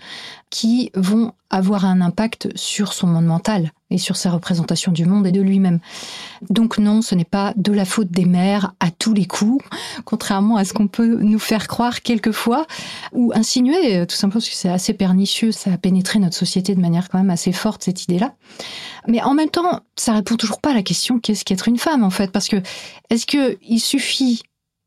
[0.49, 5.27] qui vont avoir un impact sur son monde mental et sur sa représentation du monde
[5.27, 5.79] et de lui-même.
[6.49, 9.63] Donc non, ce n'est pas de la faute des mères à tous les coups,
[10.05, 12.65] contrairement à ce qu'on peut nous faire croire quelquefois
[13.13, 16.73] ou insinuer, euh, tout simplement parce que c'est assez pernicieux, ça a pénétré notre société
[16.73, 18.33] de manière quand même assez forte, cette idée-là.
[19.07, 22.03] Mais en même temps, ça répond toujours pas à la question qu'est-ce qu'être une femme
[22.03, 22.57] en fait, parce que
[23.11, 24.41] est-ce que il suffit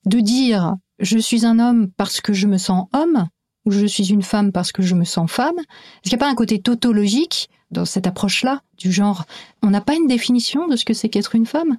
[0.05, 3.29] de dire je suis un homme parce que je me sens homme
[3.69, 6.27] ou je suis une femme parce que je me sens femme Est-ce qu'il n'y a
[6.27, 9.27] pas un côté tautologique dans cette approche-là du genre?
[9.63, 11.77] On n'a pas une définition de ce que c'est qu'être une femme?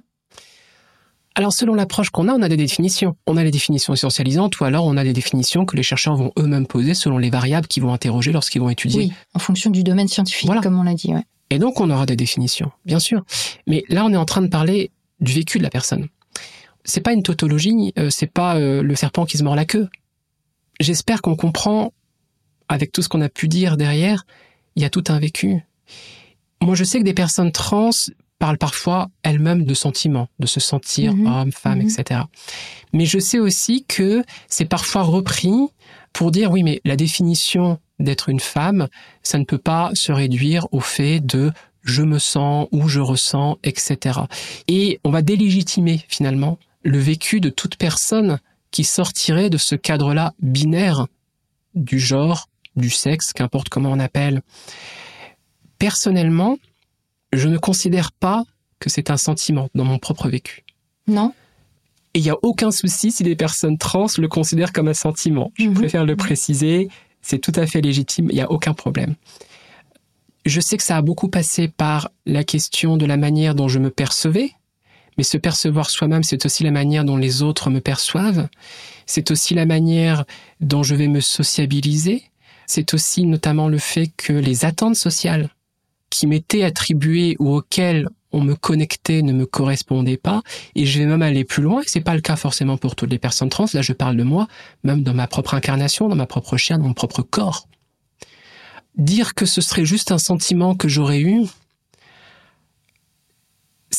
[1.34, 3.16] Alors selon l'approche qu'on a, on a des définitions.
[3.26, 6.32] On a les définitions essentialisantes ou alors on a des définitions que les chercheurs vont
[6.38, 8.98] eux-mêmes poser selon les variables qu'ils vont interroger lorsqu'ils vont étudier.
[9.00, 10.60] Oui, en fonction du domaine scientifique, Voilà.
[10.60, 11.12] comme on l'a dit.
[11.14, 11.24] ouais.
[11.50, 13.24] Et donc, on aura des définitions, bien sûr.
[13.66, 16.06] Mais là, on est en train de parler du vécu de la personne.
[16.84, 19.88] C'est pas une tautologie, euh, c'est pas euh, le serpent qui se mord la queue.
[20.80, 21.92] J'espère qu'on comprend,
[22.68, 24.24] avec tout ce qu'on a pu dire derrière,
[24.76, 25.58] il y a tout un vécu.
[26.62, 27.90] Moi, je sais que des personnes trans
[28.38, 31.26] parlent parfois elles-mêmes de sentiments, de se sentir Mhm.
[31.26, 31.88] homme, femme, Mhm.
[31.90, 32.20] etc.
[32.94, 35.52] Mais je sais aussi que c'est parfois repris
[36.14, 38.88] pour dire oui, mais la définition d'être une femme,
[39.22, 41.52] ça ne peut pas se réduire au fait de
[41.82, 44.20] je me sens ou je ressens, etc.
[44.68, 48.38] Et on va délégitimer finalement le vécu de toute personne
[48.70, 51.06] qui sortirait de ce cadre-là binaire
[51.74, 54.42] du genre, du sexe, qu'importe comment on appelle.
[55.78, 56.58] Personnellement,
[57.32, 58.44] je ne considère pas
[58.78, 60.64] que c'est un sentiment dans mon propre vécu.
[61.06, 61.32] Non
[62.14, 65.52] Et il n'y a aucun souci si des personnes trans le considèrent comme un sentiment.
[65.56, 65.74] Je Mhm.
[65.74, 66.88] préfère le préciser,
[67.22, 69.14] c'est tout à fait légitime, il n'y a aucun problème.
[70.46, 73.78] Je sais que ça a beaucoup passé par la question de la manière dont je
[73.78, 74.52] me percevais,
[75.20, 78.48] mais se percevoir soi-même, c'est aussi la manière dont les autres me perçoivent,
[79.04, 80.24] c'est aussi la manière
[80.62, 82.22] dont je vais me sociabiliser,
[82.66, 85.50] c'est aussi notamment le fait que les attentes sociales
[86.08, 90.40] qui m'étaient attribuées ou auxquelles on me connectait ne me correspondaient pas,
[90.74, 93.10] et je vais même aller plus loin, et c'est pas le cas forcément pour toutes
[93.10, 94.48] les personnes trans, là je parle de moi,
[94.84, 97.68] même dans ma propre incarnation, dans ma propre chair, dans mon propre corps.
[98.96, 101.42] Dire que ce serait juste un sentiment que j'aurais eu,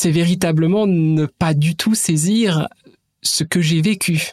[0.02, 2.68] c'est véritablement ne pas du tout saisir
[3.22, 4.32] ce que j'ai vécu.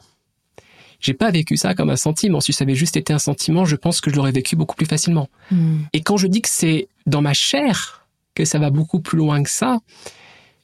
[0.98, 2.40] J'ai pas vécu ça comme un sentiment.
[2.40, 4.86] Si ça avait juste été un sentiment, je pense que je l'aurais vécu beaucoup plus
[4.86, 5.28] facilement.
[5.50, 5.80] Hmm.
[5.92, 9.42] Et quand je dis que c'est dans ma chair que ça va beaucoup plus loin
[9.42, 9.80] que ça,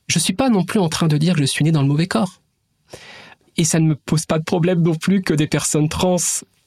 [0.07, 1.89] je suis pas non plus en train de dire que je suis né dans le
[1.89, 2.41] mauvais corps.
[3.59, 6.17] Et ça ne me pose pas de problème non plus que des personnes trans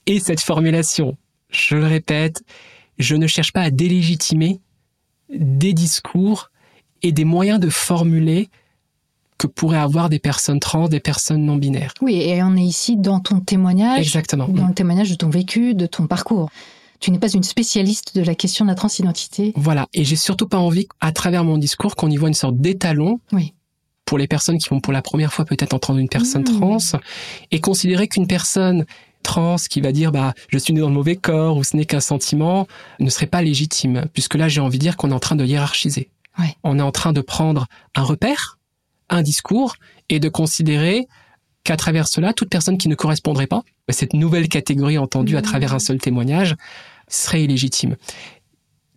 [0.06, 1.18] aient cette formulation.
[1.50, 2.44] Je le répète,
[3.00, 4.62] je ne cherche pas à délégitimer
[5.30, 6.52] des discours
[7.04, 8.50] et des moyens de formuler
[9.38, 11.94] que pourraient avoir des personnes trans, des personnes non binaires.
[12.02, 14.48] Oui, et on est ici dans ton témoignage, Exactement.
[14.48, 16.50] dans le témoignage de ton vécu, de ton parcours.
[17.00, 19.54] Tu n'es pas une spécialiste de la question de la transidentité.
[19.56, 19.86] Voilà.
[19.94, 23.20] Et j'ai surtout pas envie, à travers mon discours, qu'on y voit une sorte d'étalon
[23.32, 23.54] Oui.
[24.06, 26.60] pour les personnes qui vont pour la première fois peut-être entendre une personne Mmh.
[26.60, 26.78] trans
[27.52, 28.86] et considérer qu'une personne
[29.22, 31.86] trans qui va dire bah je suis né dans le mauvais corps ou ce n'est
[31.86, 32.66] qu'un sentiment
[33.00, 35.46] ne serait pas légitime puisque là j'ai envie de dire qu'on est en train de
[35.46, 36.10] hiérarchiser.
[36.40, 36.56] Ouais.
[36.64, 38.58] On est en train de prendre un repère,
[39.10, 39.76] un discours
[40.10, 41.08] et de considérer
[41.64, 45.40] qu'à travers cela toute personne qui ne correspondrait pas à cette nouvelle catégorie entendue à
[45.40, 45.44] Mmh.
[45.44, 46.56] travers un seul témoignage
[47.08, 47.96] serait illégitime.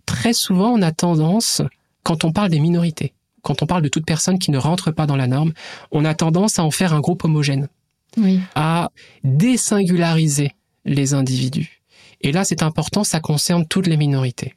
[0.07, 1.63] Très souvent on a tendance
[2.03, 3.13] quand on parle des minorités,
[3.43, 5.53] quand on parle de toute personne qui ne rentre pas dans la norme,
[5.93, 7.69] on a tendance à en faire un groupe homogène,
[8.17, 8.41] Oui.
[8.55, 8.91] à
[9.25, 10.53] désingulariser
[10.85, 11.83] les individus.
[12.23, 14.55] Et là, c'est important, ça concerne toutes les minorités.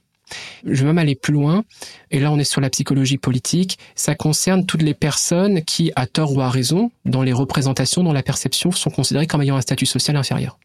[0.65, 1.63] Je vais même aller plus loin,
[2.11, 6.05] et là on est sur la psychologie politique, ça concerne toutes les personnes qui, à
[6.07, 9.61] tort ou à raison, dans les représentations, dans la perception, sont considérées comme ayant un
[9.61, 10.57] statut social inférieur.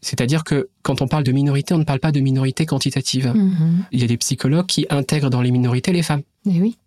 [0.00, 3.32] C'est-à-dire que quand on parle de minorité, on ne parle pas de minorité quantitative.
[3.34, 3.84] Mhm.
[3.90, 6.22] Il y a des psychologues qui intègrent dans les minorités les femmes.
[6.46, 6.78] Et oui.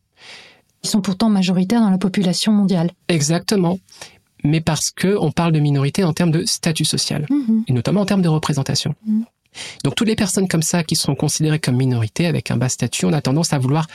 [0.84, 2.92] Ils sont pourtant majoritaires dans la population mondiale.
[3.10, 3.80] Exactement.
[4.44, 7.66] Mais parce que on parle de minorité en termes de statut social, Mhm.
[7.68, 8.96] et notamment en termes de représentation.
[9.06, 9.26] Mhm.
[9.84, 13.06] Donc toutes les personnes comme ça qui sont considérées comme minorités avec un bas statut,
[13.06, 13.88] on a tendance à vouloir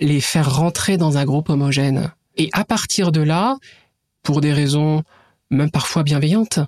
[0.00, 2.12] les faire rentrer dans un groupe homogène.
[2.36, 3.56] Et à partir de là,
[4.22, 5.02] pour des raisons
[5.50, 6.60] même parfois bienveillantes,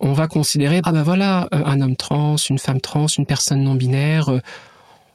[0.00, 3.62] on va considérer ah ben voilà euh, un homme trans, une femme trans, une personne
[3.62, 4.28] non binaire.
[4.30, 4.40] euh,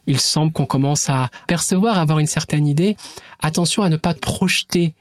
[0.06, 2.98] il semble qu'on commence à percevoir, à avoir une certaine idée.
[3.40, 4.96] Attention à ne pas projeter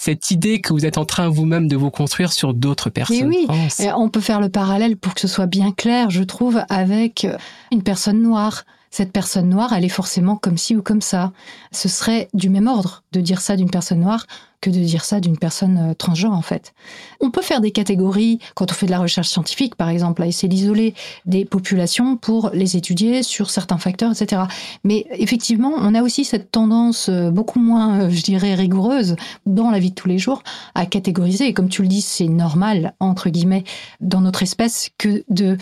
[0.00, 3.46] cette idée que vous êtes en train vous-même de vous construire sur d'autres personnes oui.
[3.80, 7.26] Et on peut faire le parallèle pour que ce soit bien clair, je trouve, avec
[7.70, 8.64] une personne noire.
[8.90, 11.32] Cette personne noire, elle est forcément comme ci ou comme ça.
[11.70, 14.26] Ce serait du même ordre de dire ça d'une personne noire
[14.60, 16.74] que de dire ça d'une personne euh, transgenre, en fait.
[17.20, 20.26] On peut faire des catégories quand on fait de la recherche scientifique, par exemple, à
[20.26, 24.42] essayer d'isoler des populations pour les étudier sur certains facteurs, etc.
[24.84, 29.16] Mais effectivement, on a aussi cette tendance euh, beaucoup moins, euh, je dirais, rigoureuse
[29.46, 30.42] dans la vie de tous les jours
[30.74, 31.46] à catégoriser.
[31.46, 33.64] Et comme tu le dis, c'est normal, entre guillemets,
[34.00, 35.56] dans notre espèce que de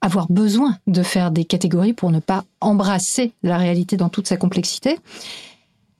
[0.00, 4.36] avoir besoin de faire des catégories pour ne pas embrasser la réalité dans toute sa
[4.36, 4.98] complexité.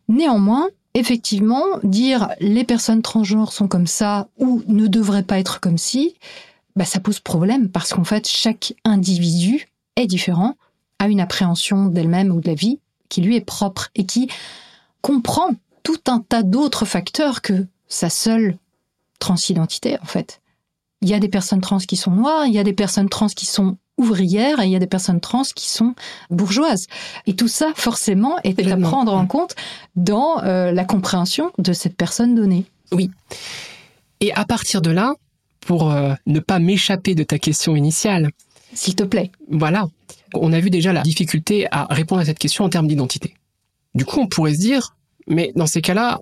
[0.08, 5.78] Néanmoins, effectivement, dire les personnes transgenres sont comme ça ou ne devraient pas être comme
[5.78, 6.16] si,
[6.76, 10.56] bah, ça pose problème parce qu'en fait, chaque individu est différent,
[10.98, 12.78] a une appréhension d'elle-même ou de la vie
[13.08, 14.28] qui lui est propre et qui
[15.02, 15.50] comprend
[15.82, 18.56] tout un tas d'autres facteurs que sa seule
[19.18, 20.40] transidentité, en fait.
[21.02, 23.28] Il y a des personnes trans qui sont noires, il y a des personnes trans
[23.28, 25.94] qui sont ouvrières et il y a des personnes trans qui sont
[26.30, 26.86] bourgeoises.
[27.26, 29.54] Et tout ça, forcément, est à prendre en compte
[29.94, 32.64] dans euh, la compréhension de cette personne donnée.
[34.20, 35.14] Et à partir de là,
[35.60, 38.30] pour euh, ne pas m'échapper de ta question initiale,
[38.72, 39.30] S'il te plaît.
[39.50, 39.86] voilà,
[40.34, 43.34] on a vu déjà la difficulté à répondre à cette question en termes d'identité.
[43.94, 44.96] Du coup, on pourrait se dire,
[45.26, 46.20] mais dans ces cas-là,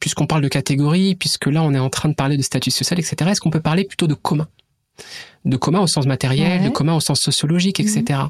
[0.00, 2.98] puisqu'on parle de catégorie, puisque là on est en train de parler de statut social,
[2.98, 4.48] etc., est-ce qu'on peut parler plutôt de commun?
[5.44, 6.68] De commun au sens matériel, Ouais.
[6.68, 8.20] de commun au sens sociologique, etc.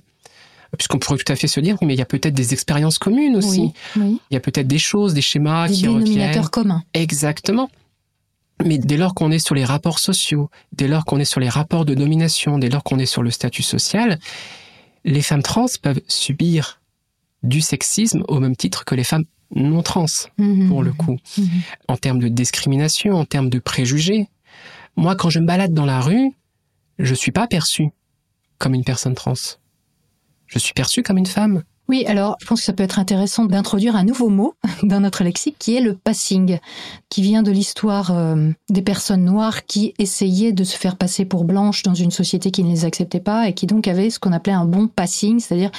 [0.76, 3.36] Puisqu'on pourrait tout à fait se dire, mais il y a peut-être des expériences communes
[3.36, 3.72] aussi.
[3.96, 4.20] Oui, oui.
[4.30, 6.04] Il y a peut-être des choses, des schémas Des qui reviennent.
[6.04, 6.82] dénominateurs communs.
[6.92, 7.70] Exactement.
[8.64, 11.48] Mais dès lors qu'on est sur les rapports sociaux, dès lors qu'on est sur les
[11.48, 14.18] rapports de domination, dès lors qu'on est sur le statut social,
[15.04, 16.80] les femmes trans peuvent subir
[17.42, 20.04] du sexisme au même titre que les femmes non trans,
[20.68, 21.16] pour le coup.
[21.38, 21.48] Mhm.
[21.86, 24.28] En termes de discrimination, en termes de préjugés.
[24.96, 26.32] Moi, quand je me balade dans la rue,
[26.98, 27.90] je suis pas perçue
[28.58, 29.34] comme une personne trans.
[30.46, 31.62] Je suis perçue comme une femme.
[31.88, 35.24] Oui, alors je pense que ça peut être intéressant d'introduire un nouveau mot dans notre
[35.24, 36.58] lexique qui est le passing,
[37.08, 41.44] qui vient de l'histoire euh, des personnes noires qui essayaient de se faire passer pour
[41.44, 44.32] blanches dans une société qui ne les acceptait pas et qui donc avaient ce qu'on
[44.32, 45.70] appelait un bon passing, c'est-à-dire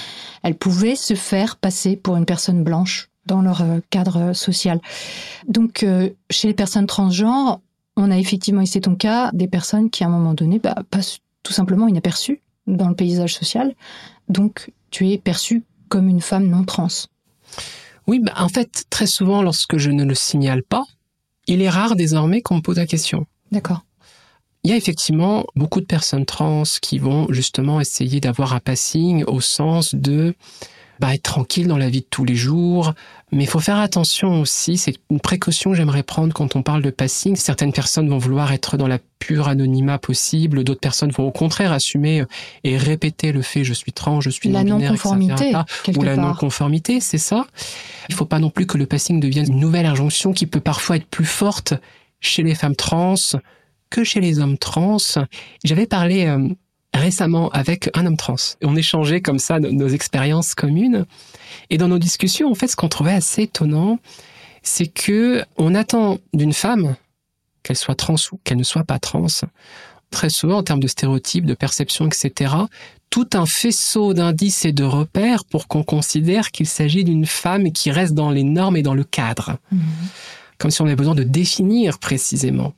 [0.41, 4.82] elles pouvaient se faire passer pour une personne blanche dans leur euh, cadre social.
[5.47, 7.61] Donc euh, chez les personnes transgenres,
[8.00, 10.76] on a effectivement, et c'est ton cas, des personnes qui à un moment donné bah,
[10.89, 13.76] passent tout simplement inaperçues dans le paysage social.
[14.30, 16.88] Donc tu es perçu comme une femme non trans.
[18.08, 20.86] Oui, bah, en fait, très souvent, lorsque je ne le signale pas,
[21.47, 23.26] il est rare désormais qu'on me pose la question.
[23.52, 23.84] D'accord.
[24.64, 29.24] Il y a effectivement beaucoup de personnes trans qui vont justement essayer d'avoir un passing
[29.26, 30.36] au sens de
[31.00, 32.93] bah, être tranquille dans la vie de tous les jours.
[33.32, 36.82] Mais il faut faire attention aussi, c'est une précaution que j'aimerais prendre quand on parle
[36.82, 37.36] de passing.
[37.36, 41.72] Certaines personnes vont vouloir être dans la pure anonymat possible, d'autres personnes vont au contraire
[41.72, 42.24] assumer
[42.64, 45.54] et répéter le fait je suis trans, je suis La non-conformité,
[45.95, 47.45] ou la non-conformité, c'est ça.
[48.10, 50.95] Il faut pas non plus que le passing devienne une nouvelle injonction qui peut parfois
[50.95, 51.74] être plus forte
[52.22, 53.16] chez les femmes trans
[53.89, 54.97] que chez les hommes trans.
[55.64, 56.50] J'avais parlé euh,
[56.94, 58.36] récemment avec un homme trans.
[58.64, 61.06] On échangeait comme ça nos, nos expériences communes.
[61.70, 64.00] Et dans nos discussions, en fait, ce qu'on trouvait assez étonnant,
[64.64, 66.96] c'est que on attend d'une femme,
[67.64, 69.28] qu'elle soit trans ou qu'elle ne soit pas trans,
[70.12, 72.54] très souvent en termes de stéréotypes, de perceptions, etc.,
[73.10, 77.90] tout un faisceau d'indices et de repères pour qu'on considère qu'il s'agit d'une femme qui
[77.90, 79.58] reste dans les normes et dans le cadre.
[79.72, 79.82] Mhm.
[80.60, 82.74] Comme si on avait besoin de définir précisément.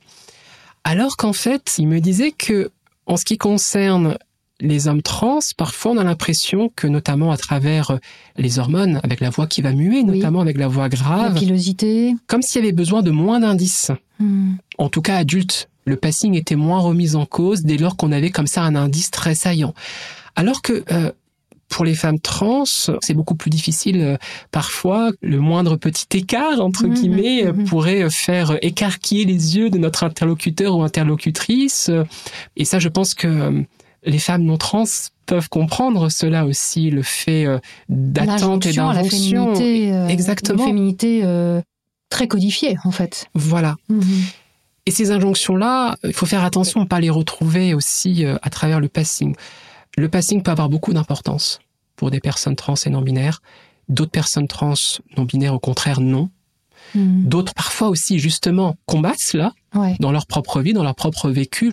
[0.84, 2.70] Alors qu'en fait, il me disait que,
[3.06, 4.16] en ce qui concerne
[4.60, 7.98] les hommes trans, parfois on a l'impression que notamment à travers
[8.36, 12.14] les hormones, avec la voix qui va muer, notamment avec la voix grave, La pilosité.
[12.28, 13.90] comme s'il y avait besoin de moins d'indices.
[14.20, 14.54] Hmm.
[14.78, 18.30] En tout cas adulte, le passing était moins remis en cause dès lors qu'on avait
[18.30, 19.74] comme ça un indice très saillant.
[20.36, 21.10] Alors que euh,
[21.72, 24.16] pour les femmes trans, c'est beaucoup plus difficile euh,
[24.50, 25.10] parfois.
[25.22, 27.64] Le moindre petit écart, entre Mhm, guillemets, euh, mhm.
[27.64, 31.90] pourrait faire écarquiller les yeux de notre interlocuteur ou interlocutrice.
[32.56, 33.62] Et ça, je pense que euh,
[34.04, 34.84] les femmes non trans
[35.26, 37.58] peuvent comprendre cela aussi, le fait euh,
[37.88, 39.54] d'attente et L'injonction à la d'invention.
[39.54, 39.92] féminité.
[39.92, 40.58] euh, Exactement.
[40.64, 41.60] Une féminité euh,
[42.10, 43.26] très codifiée, en fait.
[43.34, 43.76] Voilà.
[43.88, 44.02] Mhm.
[44.84, 48.50] Et ces injonctions-là, il faut faire attention à ne pas les retrouver aussi euh, à
[48.50, 49.34] travers le passing.
[49.98, 51.60] Le passing peut avoir beaucoup d'importance
[51.96, 53.42] pour des personnes trans et non-binaires.
[53.88, 54.74] D'autres personnes trans
[55.16, 56.30] non-binaires, au contraire, non.
[56.94, 57.24] Mhm.
[57.24, 59.96] D'autres, parfois aussi, justement, combattent cela Ouais.
[60.00, 61.72] dans leur propre vie, dans leur propre vécu.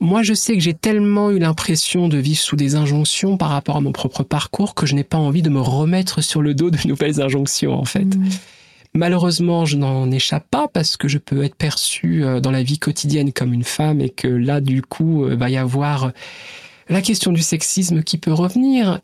[0.00, 3.76] Moi, je sais que j'ai tellement eu l'impression de vivre sous des injonctions par rapport
[3.76, 6.70] à mon propre parcours que je n'ai pas envie de me remettre sur le dos
[6.70, 8.04] de nouvelles injonctions, en fait.
[8.04, 8.28] Mhm.
[8.94, 12.78] Malheureusement, je n'en échappe pas parce que je peux être perçue euh, dans la vie
[12.78, 16.12] quotidienne comme une femme et que là, du coup, euh, va y avoir
[16.88, 19.00] la question du sexisme qui peut revenir.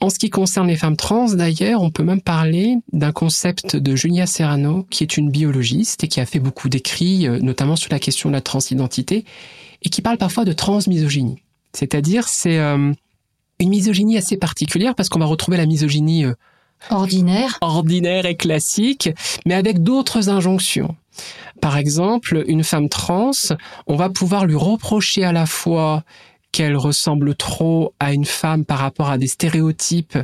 [0.00, 3.96] En ce qui concerne les femmes trans, d'ailleurs, on peut même parler d'un concept de
[3.96, 7.90] Julia Serrano, qui est une biologiste et qui a fait beaucoup d'écrits, euh, notamment sur
[7.90, 9.24] la question de la transidentité,
[9.82, 11.42] et qui parle parfois de transmisogynie.
[11.72, 12.92] C'est-à-dire, c'est euh,
[13.58, 16.34] une misogynie assez particulière parce qu'on va retrouver la misogynie euh,
[16.90, 17.56] Ordinaire.
[17.62, 19.08] ordinaire et classique,
[19.46, 20.94] mais avec d'autres injonctions.
[21.62, 23.30] Par exemple, une femme trans,
[23.86, 26.04] on va pouvoir lui reprocher à la fois
[26.52, 30.16] qu'elle ressemble trop à une femme par rapport à des stéréotypes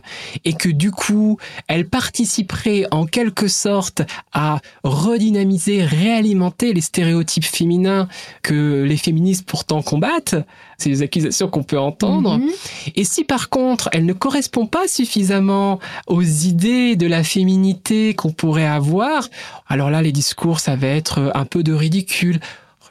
[0.44, 1.36] et que du coup,
[1.68, 4.02] elle participerait en quelque sorte
[4.32, 8.08] à redynamiser, réalimenter les stéréotypes féminins
[8.42, 10.36] que les féministes pourtant combattent.
[10.78, 12.38] C'est les accusations qu'on peut entendre.
[12.38, 12.50] Mhm.
[12.96, 18.32] Et si par contre elle ne correspond pas suffisamment aux idées de la féminité qu'on
[18.32, 19.28] pourrait avoir,
[19.68, 22.40] alors là les discours ça va être un peu de ridicule.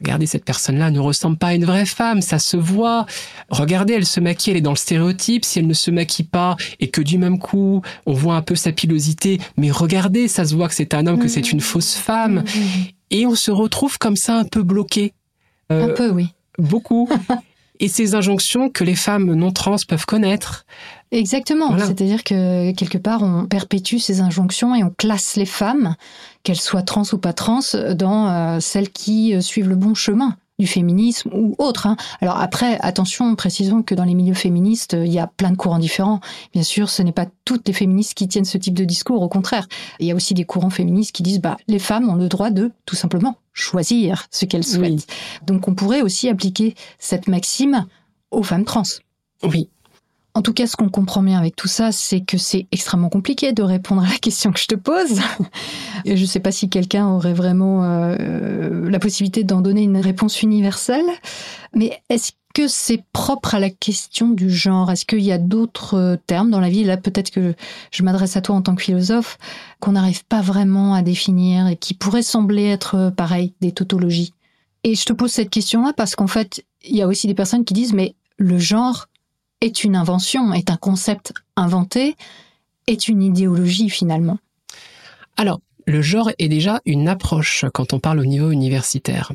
[0.02, 3.06] Regardez, cette personne-là ne ressemble pas à une vraie femme, ça se voit.
[3.50, 5.46] Regardez, elle se maquille, elle est dans le stéréotype.
[5.46, 8.56] Si elle ne se maquille pas et que du même coup, on voit un peu
[8.56, 11.94] sa pilosité, mais regardez, ça se voit que c'est un homme, que c'est une fausse
[11.94, 12.44] femme.
[12.56, 12.86] Mhm.
[13.12, 15.14] Et on se retrouve comme ça un peu bloqué.
[15.72, 16.30] Euh, Un peu, oui.
[16.58, 17.08] beaucoup.
[17.80, 20.66] Et ces injonctions que les femmes non trans peuvent connaître.
[21.12, 21.68] Exactement.
[21.70, 21.88] Voilà.
[21.88, 25.96] C'est-à-dire que quelque part, on perpétue ces injonctions et on classe les femmes,
[26.44, 27.60] qu'elles soient trans ou pas trans,
[27.96, 31.88] dans euh, celles qui euh, suivent le bon chemin du féminisme ou autre.
[31.88, 31.98] hein.
[32.22, 35.80] Alors après, attention, précisons que dans les milieux féministes, il y a plein de courants
[35.80, 36.22] différents.
[36.54, 39.28] Bien sûr, ce n'est pas toutes les féministes qui tiennent ce type de discours, au
[39.28, 39.68] contraire.
[40.00, 42.52] Il y a aussi des courants féministes qui disent, bah, les femmes ont le droit
[42.52, 44.92] de, tout simplement, choisir ce qu'elles souhaitent.
[44.92, 45.06] Oui.
[45.48, 47.88] Donc on pourrait aussi appliquer cette maxime
[48.30, 48.84] aux femmes trans.
[49.44, 49.68] Oui,
[50.34, 53.52] En tout cas, ce qu'on comprend bien avec tout ça, c'est que c'est extrêmement compliqué
[53.52, 55.20] de répondre à la question que je te pose.
[56.06, 59.98] Et je ne sais pas si quelqu'un aurait vraiment euh, la possibilité d'en donner une
[59.98, 61.06] réponse universelle.
[61.76, 64.90] Mais est-ce que c'est propre à la question du genre?
[64.90, 66.86] Est-ce qu'il y a d'autres euh, termes dans la vie?
[66.86, 67.54] Là, peut-être que
[67.92, 69.38] je m'adresse à toi en tant que philosophe,
[69.82, 74.34] qu'on n'arrive pas vraiment à définir et qui pourraient sembler être, euh, pareil, des tautologies.
[74.84, 77.66] Et je te pose cette question-là parce qu'en fait, il y a aussi des personnes
[77.66, 79.08] qui disent, mais le genre
[79.62, 82.16] est une invention, est un concept inventé,
[82.88, 84.40] est une idéologie finalement.
[85.38, 89.32] Alors, le genre est déjà une approche quand on parle au niveau universitaire.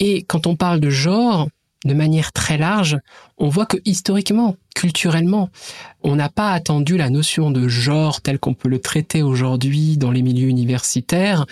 [0.00, 1.48] Et quand on parle de genre,
[1.84, 2.98] de manière très large,
[3.38, 5.48] on voit que historiquement, culturellement,
[6.02, 10.10] on n'a pas attendu la notion de genre telle qu'on peut le traiter aujourd'hui dans
[10.10, 11.46] les milieux universitaires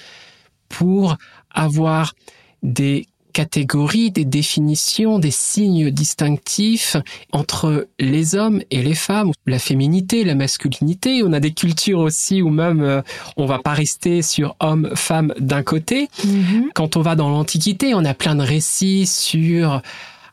[0.68, 1.16] pour
[1.50, 2.14] avoir
[2.62, 6.96] des catégories, des définitions, des signes distinctifs
[7.32, 11.22] entre les hommes et les femmes, la féminité, la masculinité.
[11.24, 13.02] On a des cultures aussi où même euh,
[13.36, 16.08] on va pas rester sur homme, femme d'un côté.
[16.74, 19.80] Quand on va dans l'Antiquité, on a plein de récits sur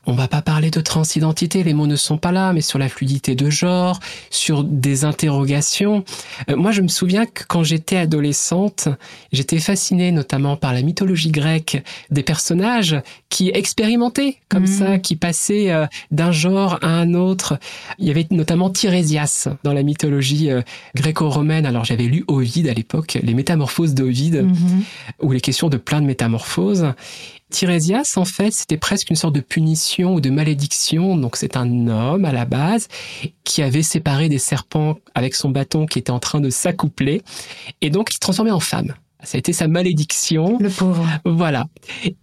[0.08, 2.88] on va pas parler de transidentité, les mots ne sont pas là, mais sur la
[2.90, 4.00] fluidité de genre,
[4.30, 6.04] sur des interrogations.
[6.50, 8.88] Euh, moi, je me souviens que quand j'étais adolescente,
[9.32, 12.96] j'étais fascinée notamment par la mythologie grecque, des personnages
[13.30, 17.60] qui expérimentaient comme ça, qui passaient euh, d'un genre à un autre.
[18.00, 20.62] Il y avait notamment Tirésias dans la mythologie euh,
[20.96, 21.66] gréco-romaine.
[21.66, 24.84] Alors j'avais lu Ovide à l'époque, les métamorphoses d'Ovide Mhm.
[25.22, 26.94] où il est question de plein de métamorphoses.
[27.50, 31.16] Tirésias, en fait, c'était presque une sorte de punition ou de malédiction.
[31.16, 32.88] Donc, c'est un homme à la base
[33.44, 37.22] qui avait séparé des serpents avec son bâton qui était en train de s'accoupler
[37.82, 38.94] et donc il se transformait en femme
[39.28, 40.58] Ça a été sa malédiction.
[40.58, 41.06] Le pauvre.
[41.26, 41.68] Voilà.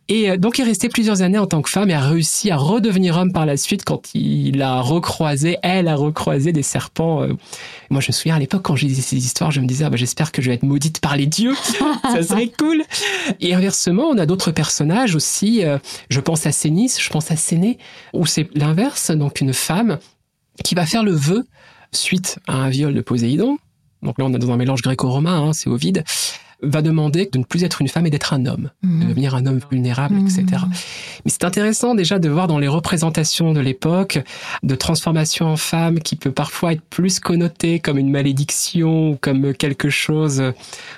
[0.08, 2.50] Et euh, donc, il est resté plusieurs années en tant que femme et a réussi
[2.50, 7.22] à redevenir homme par la suite quand il a recroisé, elle a recroisé des serpents.
[7.22, 7.34] Euh.
[7.90, 9.90] Moi, je me souviens à l'époque, quand je disais ces histoires, je me disais, ah,
[9.90, 11.54] bah, j'espère que je vais être maudite par les dieux.
[12.10, 12.82] Ça serait cool.
[13.38, 15.62] Et inversement, on a d'autres personnages aussi.
[15.62, 15.76] Euh,
[16.08, 17.76] je pense à Sénis, je pense à Séné,
[18.14, 19.10] où c'est l'inverse.
[19.10, 19.98] Donc, une femme
[20.64, 21.44] qui va faire le vœu
[21.92, 23.58] suite à un viol de Poséidon.
[24.02, 26.02] Donc là, on est dans un mélange gréco-romain, hein, c'est Ovide
[26.64, 29.08] va demander de ne plus être une femme et d'être un homme, de mhm.
[29.08, 30.42] devenir un homme vulnérable, etc.
[30.42, 30.70] Mhm.
[31.24, 34.18] Mais c'est intéressant déjà de voir dans les représentations de l'époque
[34.62, 39.54] de transformation en femme qui peut parfois être plus connotée comme une malédiction ou comme
[39.54, 40.42] quelque chose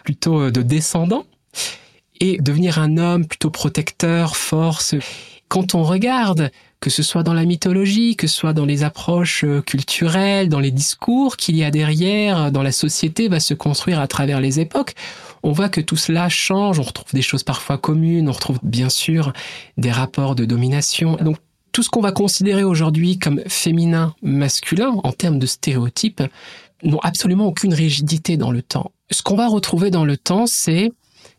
[0.05, 1.25] plutôt de descendant
[2.21, 4.95] et devenir un homme plutôt protecteur, force.
[5.49, 6.51] Quand on regarde
[6.81, 10.71] que ce soit dans la mythologie, que ce soit dans les approches culturelles, dans les
[10.71, 14.95] discours qu'il y a derrière, dans la société, va se construire à travers les époques
[15.47, 18.89] on voit que tout cela change, on retrouve des choses parfois communes, on retrouve bien
[18.89, 19.33] sûr
[19.77, 21.17] des rapports de domination.
[21.17, 21.37] Donc
[21.71, 26.23] tout ce qu'on va considérer aujourd'hui comme féminin, masculin, en termes de stéréotypes,
[26.83, 28.91] n'ont absolument aucune rigidité dans le temps.
[29.11, 30.91] Ce qu'on va retrouver dans le temps, c'est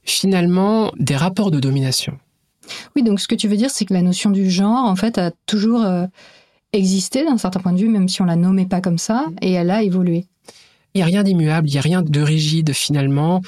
[0.04, 2.18] finalement des rapports de domination.
[2.96, 5.18] Oui, donc ce que tu veux dire, c'est que la notion du genre, en fait,
[5.18, 6.06] a toujours euh,
[6.74, 9.52] existé d'un certain point de vue, même si on la nommait pas comme ça, et
[9.54, 10.26] elle a évolué.
[10.94, 13.42] Il n'y a rien d'immuable, il n'y a rien de rigide finalement.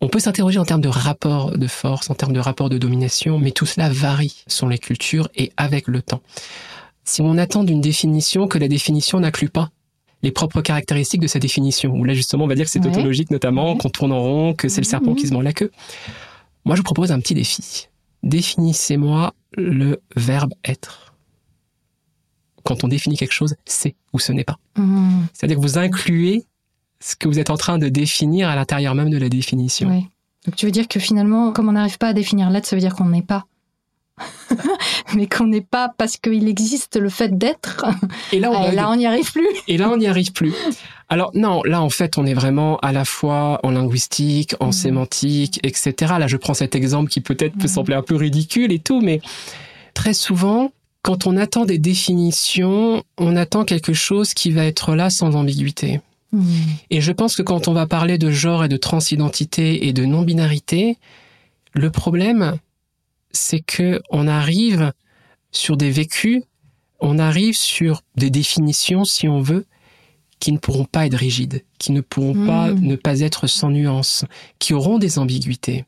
[0.00, 3.38] On peut s'interroger en termes de rapport de force, en termes de rapport de domination,
[3.38, 6.22] mais tout cela varie selon les cultures et avec le temps.
[7.04, 9.70] Si on attend d'une définition que la définition n'inclut pas
[10.22, 13.30] les propres caractéristiques de sa définition, où là justement on va dire que c'est tautologique
[13.30, 15.70] notamment, qu'on tourne en rond, que c'est le serpent qui se mord la queue.
[16.64, 17.88] Moi je vous propose un petit défi.
[18.22, 21.14] Définissez-moi le verbe être.
[22.64, 24.58] Quand on définit quelque chose, c'est ou ce n'est pas.
[24.76, 25.22] Mmh.
[25.32, 26.44] C'est-à-dire que vous incluez
[27.00, 29.88] ce que vous êtes en train de définir à l'intérieur même de la définition.
[29.88, 30.06] Oui.
[30.44, 32.80] Donc tu veux dire que finalement, comme on n'arrive pas à définir l'être, ça veut
[32.80, 33.46] dire qu'on n'est pas.
[35.14, 37.84] mais qu'on n'est pas parce qu'il existe le fait d'être.
[38.32, 38.50] Et là,
[38.90, 39.48] on n'y arrive plus.
[39.68, 40.52] Et là, on n'y arrive plus.
[41.08, 44.72] Alors non, là en fait, on est vraiment à la fois en linguistique, en mm.
[44.72, 46.14] sémantique, etc.
[46.18, 47.68] Là, je prends cet exemple qui peut-être peut mm.
[47.68, 49.20] sembler un peu ridicule et tout, mais
[49.94, 50.70] très souvent,
[51.02, 56.00] quand on attend des définitions, on attend quelque chose qui va être là sans ambiguïté.
[56.32, 56.44] Hmm.
[56.90, 60.04] Et je pense que quand on va parler de genre et de transidentité et de
[60.04, 60.98] non-binarité,
[61.72, 62.58] le problème,
[63.30, 64.92] c'est que on arrive
[65.50, 66.42] sur des vécus,
[67.00, 69.64] on arrive sur des définitions, si on veut,
[70.40, 72.80] qui ne pourront pas être rigides, qui ne pourront pas hmm.
[72.80, 74.24] ne pas être sans nuance,
[74.58, 75.84] qui auront des ambiguïtés.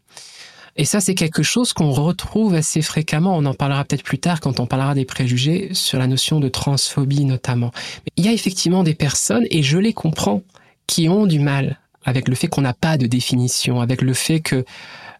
[0.76, 3.36] Et ça, c'est quelque chose qu'on retrouve assez fréquemment.
[3.36, 6.48] On en parlera peut-être plus tard quand on parlera des préjugés sur la notion de
[6.48, 7.72] transphobie notamment.
[8.04, 10.42] Mais il y a effectivement des personnes, et je les comprends,
[10.86, 14.40] qui ont du mal avec le fait qu'on n'a pas de définition, avec le fait
[14.40, 14.64] que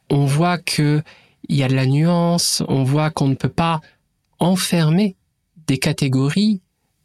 [0.09, 1.03] on voit que
[1.49, 3.81] il y a de la nuance, on voit qu'on ne peut pas
[4.39, 5.17] enfermer
[5.67, 6.61] des catégories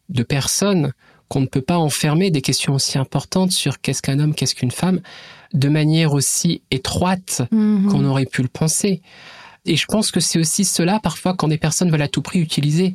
[0.10, 0.94] de personnes,
[1.28, 4.72] qu'on ne peut pas enfermer des questions aussi importantes sur qu'est-ce qu'un homme, qu'est-ce qu'une
[4.72, 5.02] femme,
[5.54, 7.88] de manière aussi étroite mhm.
[7.90, 9.02] qu'on aurait pu le penser.
[9.66, 12.40] Et je pense que c'est aussi cela parfois quand des personnes veulent à tout prix
[12.40, 12.94] utiliser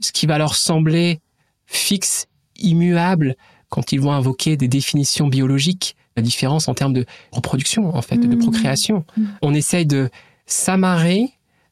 [0.00, 1.20] ce qui va leur sembler
[1.66, 2.26] fixe,
[2.58, 3.36] immuable,
[3.68, 8.16] quand ils vont invoquer des définitions biologiques, la différence en termes de reproduction, en fait,
[8.16, 8.38] de mhm.
[8.38, 9.04] procréation.
[9.16, 9.28] Mhm.
[9.42, 10.10] On essaye de
[10.46, 11.30] s'amarrer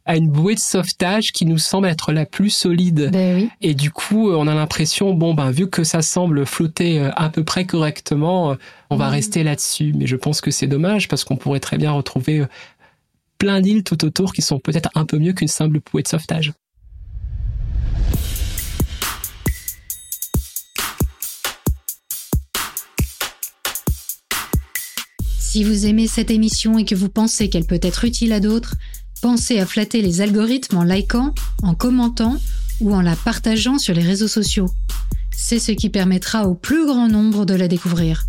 [0.08, 3.10] à une bouée de sauvetage qui nous semble être la plus solide.
[3.12, 7.10] Ben Et du coup, on a l'impression, bon, ben, vu que ça semble flotter euh,
[7.14, 8.54] à peu près correctement, euh,
[8.88, 9.12] on va mm.
[9.12, 9.92] rester là-dessus.
[9.94, 12.46] Mais je pense que c'est dommage parce qu'on pourrait très bien retrouver euh,
[13.36, 16.54] plein d'îles tout autour qui sont peut-être un peu mieux qu'une simple bouée de sauvetage.
[25.38, 28.74] Si vous aimez cette émission et que vous pensez qu'elle peut être utile à d'autres,
[29.20, 32.36] Pensez à flatter les algorithmes en likant, en commentant
[32.80, 34.70] ou en la partageant sur les réseaux sociaux.
[35.36, 38.26] C'est ce qui permettra au plus grand nombre de la découvrir.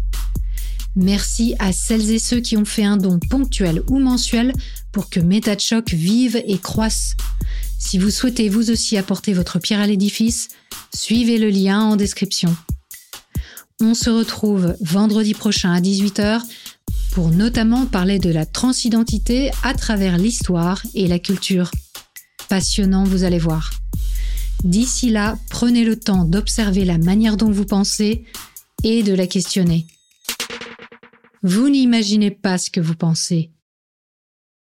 [0.95, 4.53] Merci à celles et ceux qui ont fait un don ponctuel ou mensuel
[4.91, 7.15] pour que MetaChoc vive et croisse.
[7.77, 10.49] Si vous souhaitez vous aussi apporter votre pierre à l'édifice,
[10.93, 12.55] suivez le lien en description.
[13.81, 16.41] On se retrouve vendredi prochain à 18h
[17.11, 21.71] pour notamment parler de la transidentité à travers l'histoire et la culture.
[22.47, 23.71] Passionnant, vous allez voir.
[24.63, 28.25] D'ici là, prenez le temps d'observer la manière dont vous pensez
[28.83, 29.87] et de la questionner.
[31.43, 33.51] Vous n'imaginez pas ce que vous pensez.